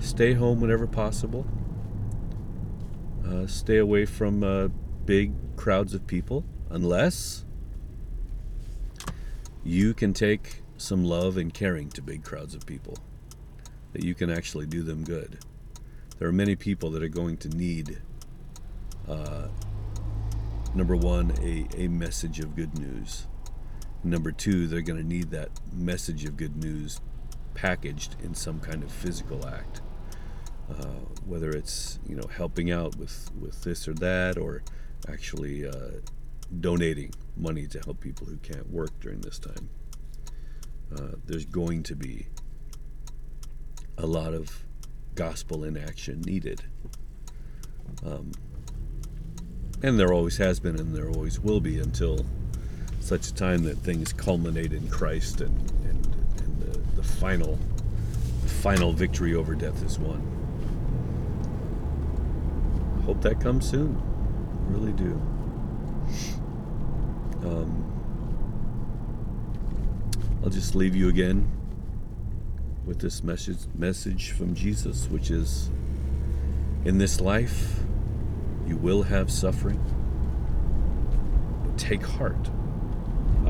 Stay 0.00 0.34
home 0.34 0.60
whenever 0.60 0.86
possible. 0.86 1.46
Uh, 3.26 3.46
stay 3.46 3.78
away 3.78 4.04
from 4.04 4.44
uh, 4.44 4.68
big 5.06 5.32
crowds 5.56 5.94
of 5.94 6.06
people, 6.06 6.44
unless 6.70 7.44
you 9.64 9.94
can 9.94 10.12
take 10.12 10.62
some 10.76 11.04
love 11.04 11.36
and 11.36 11.54
caring 11.54 11.88
to 11.88 12.02
big 12.02 12.24
crowds 12.24 12.54
of 12.54 12.66
people, 12.66 12.98
that 13.92 14.04
you 14.04 14.14
can 14.14 14.28
actually 14.30 14.66
do 14.66 14.82
them 14.82 15.02
good. 15.02 15.38
There 16.18 16.28
are 16.28 16.32
many 16.32 16.56
people 16.56 16.90
that 16.90 17.02
are 17.02 17.08
going 17.08 17.38
to 17.38 17.48
need, 17.48 18.02
uh, 19.08 19.48
number 20.74 20.96
one, 20.96 21.32
a, 21.40 21.66
a 21.84 21.88
message 21.88 22.38
of 22.38 22.54
good 22.54 22.78
news. 22.78 23.26
Number 24.04 24.32
two, 24.32 24.66
they're 24.66 24.82
going 24.82 25.00
to 25.00 25.06
need 25.06 25.30
that 25.30 25.50
message 25.72 26.24
of 26.24 26.36
good 26.36 26.56
news 26.56 27.00
packaged 27.54 28.16
in 28.22 28.34
some 28.34 28.60
kind 28.60 28.82
of 28.82 28.90
physical 28.90 29.46
act. 29.46 29.80
Uh, 30.70 31.04
whether 31.26 31.50
it's 31.50 31.98
you 32.08 32.16
know 32.16 32.26
helping 32.34 32.70
out 32.70 32.96
with 32.96 33.30
with 33.38 33.62
this 33.62 33.86
or 33.86 33.94
that, 33.94 34.38
or 34.38 34.62
actually 35.08 35.66
uh, 35.66 36.00
donating 36.60 37.12
money 37.36 37.66
to 37.66 37.80
help 37.80 38.00
people 38.00 38.26
who 38.26 38.36
can't 38.38 38.70
work 38.70 38.90
during 39.00 39.20
this 39.20 39.38
time. 39.38 39.68
Uh, 40.94 41.16
there's 41.26 41.44
going 41.44 41.82
to 41.82 41.94
be 41.94 42.26
a 43.98 44.06
lot 44.06 44.34
of 44.34 44.64
gospel 45.14 45.64
in 45.64 45.76
action 45.76 46.20
needed. 46.22 46.62
Um, 48.04 48.32
and 49.82 49.98
there 49.98 50.12
always 50.12 50.36
has 50.36 50.60
been, 50.60 50.78
and 50.78 50.94
there 50.94 51.08
always 51.10 51.40
will 51.40 51.60
be 51.60 51.78
until 51.78 52.24
such 53.02 53.28
a 53.28 53.34
time 53.34 53.64
that 53.64 53.76
things 53.78 54.12
culminate 54.12 54.72
in 54.72 54.88
Christ 54.88 55.40
and, 55.40 55.58
and, 55.84 56.06
and 56.38 56.62
the, 56.62 56.78
the 56.96 57.02
final 57.02 57.58
the 58.42 58.48
final 58.48 58.92
victory 58.92 59.34
over 59.34 59.54
death 59.54 59.84
is 59.84 59.98
won. 59.98 60.20
Hope 63.04 63.20
that 63.22 63.40
comes 63.40 63.68
soon. 63.68 64.00
Really 64.68 64.92
do. 64.92 65.20
Um, 67.44 67.88
I'll 70.44 70.50
just 70.50 70.76
leave 70.76 70.94
you 70.94 71.08
again 71.08 71.50
with 72.86 73.00
this 73.00 73.24
message 73.24 73.58
message 73.74 74.30
from 74.30 74.54
Jesus, 74.54 75.08
which 75.08 75.30
is 75.30 75.70
in 76.84 76.98
this 76.98 77.20
life 77.20 77.80
you 78.66 78.76
will 78.76 79.02
have 79.02 79.30
suffering. 79.30 79.80
But 81.64 81.76
take 81.76 82.04
heart. 82.04 82.50